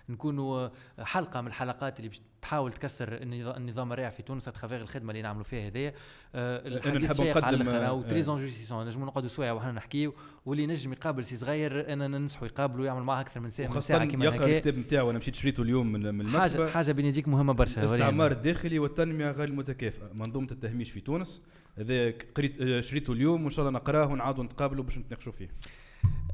نكونوا 0.09 0.69
حلقة 0.99 1.41
من 1.41 1.47
الحلقات 1.47 1.97
اللي 1.99 2.09
باش 2.09 2.21
تحاول 2.41 2.73
تكسر 2.73 3.07
النظام 3.21 3.93
الريعي 3.93 4.09
في 4.09 4.23
تونس 4.23 4.47
à 4.47 4.51
travers 4.51 4.81
الخدمة 4.81 5.11
اللي 5.11 5.21
نعملوا 5.21 5.43
فيها 5.43 5.67
هذايا. 5.67 5.93
أه 6.35 6.67
الحديث 6.67 7.21
نحب 7.21 7.37
نقدم 7.37 7.89
très 7.91 8.21
enrichissant 8.21 8.85
نجموا 8.85 9.07
نقعدوا 9.07 9.29
سوايع 9.29 9.51
وحنا 9.51 9.71
نحكيو. 9.71 10.13
واللي 10.45 10.67
نجم 10.67 10.93
يقابل 10.93 11.25
سي 11.25 11.35
صغير 11.35 11.93
أنا 11.93 12.07
ننصحوا 12.07 12.47
يقابلوا 12.47 12.85
يعمل 12.85 13.03
معاه 13.03 13.21
أكثر 13.21 13.39
من 13.39 13.49
ساعة 13.49 13.73
من 13.73 13.81
ساعة 13.81 14.05
كيما 14.05 14.25
يقرأ 14.25 14.45
الكتاب 14.45 14.77
نتاعو. 14.77 15.09
أنا 15.09 15.19
مشيت 15.19 15.35
شريته 15.35 15.63
اليوم 15.63 15.91
من 15.91 16.05
المكتبه 16.05 16.39
حاجة 16.39 16.69
حاجة 16.69 16.91
بين 16.91 17.23
مهمة 17.27 17.53
برشا 17.53 17.81
الاستعمار 17.81 18.31
الداخلي 18.31 18.79
والتنمية 18.79 19.31
غير 19.31 19.47
المتكافئة. 19.47 20.11
منظومة 20.13 20.47
التهميش 20.51 20.91
في 20.91 21.01
تونس. 21.01 21.41
هذا 21.77 22.13
قريت 22.35 22.61
آه، 22.61 22.81
شريته 22.81 23.13
اليوم 23.13 23.41
وإن 23.41 23.49
شاء 23.49 23.67
الله 23.67 23.79
نقراه 23.79 24.07
ونعاودوا 24.07 24.43
نتقابلوا 24.43 24.83
باش 24.83 24.97
نتناقشوا 24.97 25.31
فيه. 25.31 25.49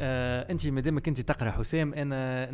آه 0.02 0.52
انت 0.52 0.68
مادامك 0.68 1.08
انت 1.08 1.22
تقرأ 1.22 1.52
حسام 1.52 1.94
أنا 1.94 2.50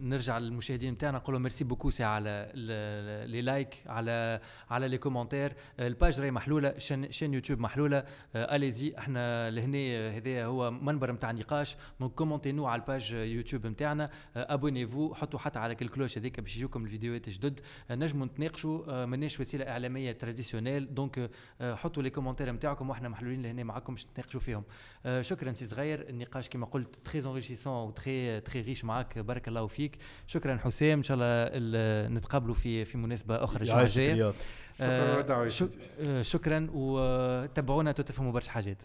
نرجع 0.00 0.38
للمشاهدين 0.38 0.92
نتاعنا 0.92 1.18
نقول 1.18 1.34
لهم 1.34 1.42
merci 1.42 1.64
beaucoup 1.64 1.90
سي 1.90 2.04
على 2.04 2.52
les 3.26 3.42
likes 3.42 3.82
على 3.86 4.40
على 4.70 4.88
les 4.88 4.98
commentaires 4.98 5.52
آه، 5.80 5.86
ال 5.86 5.93
page 5.93 6.20
راهي 6.20 6.30
محلولة 6.30 6.78
chaîne 7.10 7.34
YouTube 7.34 7.60
محلولة. 7.60 8.04
آه 8.36 8.56
allez-y 8.56 8.94
إحنا 8.98 9.50
لهنا 9.50 10.16
هذا 10.16 10.44
هو 10.44 10.70
منبر 10.70 11.12
نتاع 11.12 11.30
نقاش 11.30 11.76
donc 12.00 12.12
commentez-nous 12.12 12.66
على 12.66 12.80
ال 12.80 12.86
page 12.86 13.12
YouTube 13.12 13.66
نتاعنا 13.66 14.10
آه 14.36 14.54
abonnez-vous 14.54 15.14
حطوا 15.14 15.38
حتى 15.38 15.58
على 15.58 15.76
ال 15.82 15.87
cloche 15.87 16.18
هذيك 16.18 16.40
باش 16.40 16.56
يجيوكم 16.56 16.84
الفيديوهات 16.84 17.28
الجدد 17.28 17.60
آه 17.90 17.94
نجموا 17.94 18.26
نتناقشوا. 18.26 19.02
آه 19.02 19.06
ماناش 19.06 19.40
وسيلة 19.40 19.68
إعلامية 19.68 20.12
traditionnelle 20.12 20.94
donc 20.94 21.30
آه 21.60 21.74
حطوا 21.74 22.02
les 22.02 22.10
commentaires 22.10 22.52
نتاعكم 22.52 22.90
وإحنا 22.90 23.08
محلولين 23.08 23.42
لهنا 23.42 23.64
معكم 23.64 23.94
باش 23.94 24.06
نتناقشوا 24.06 24.40
فيهم. 24.40 24.64
آه 25.06 25.22
شكرا 25.22 25.52
سي 25.52 25.66
صغير. 25.66 26.06
النقاش 26.32 26.48
كما 26.48 26.66
قلت 26.66 26.96
très 27.04 27.20
enrichissant 27.20 27.88
و 27.88 27.98
très 27.98 28.40
très 28.40 28.60
riche 28.60 28.84
معك 28.84 29.18
بارك 29.18 29.48
الله 29.48 29.66
فيك. 29.66 29.98
شكرا 30.26 30.56
حسام. 30.56 30.98
إن 30.98 31.02
شاء 31.02 31.16
الله 31.20 32.08
نتقابلوا 32.08 32.54
في 32.54 32.84
في 32.84 32.98
مناسبة 32.98 33.44
أخرى. 33.44 33.62
الجمعه 33.62 33.82
الجايه 33.82 34.32
شكرا 34.78 35.76
آه 36.00 36.22
شكرا. 36.22 36.68
وتابعونا 36.72 37.92
تفهموا 37.92 38.32
برشا 38.32 38.50
حاجات. 38.50 38.82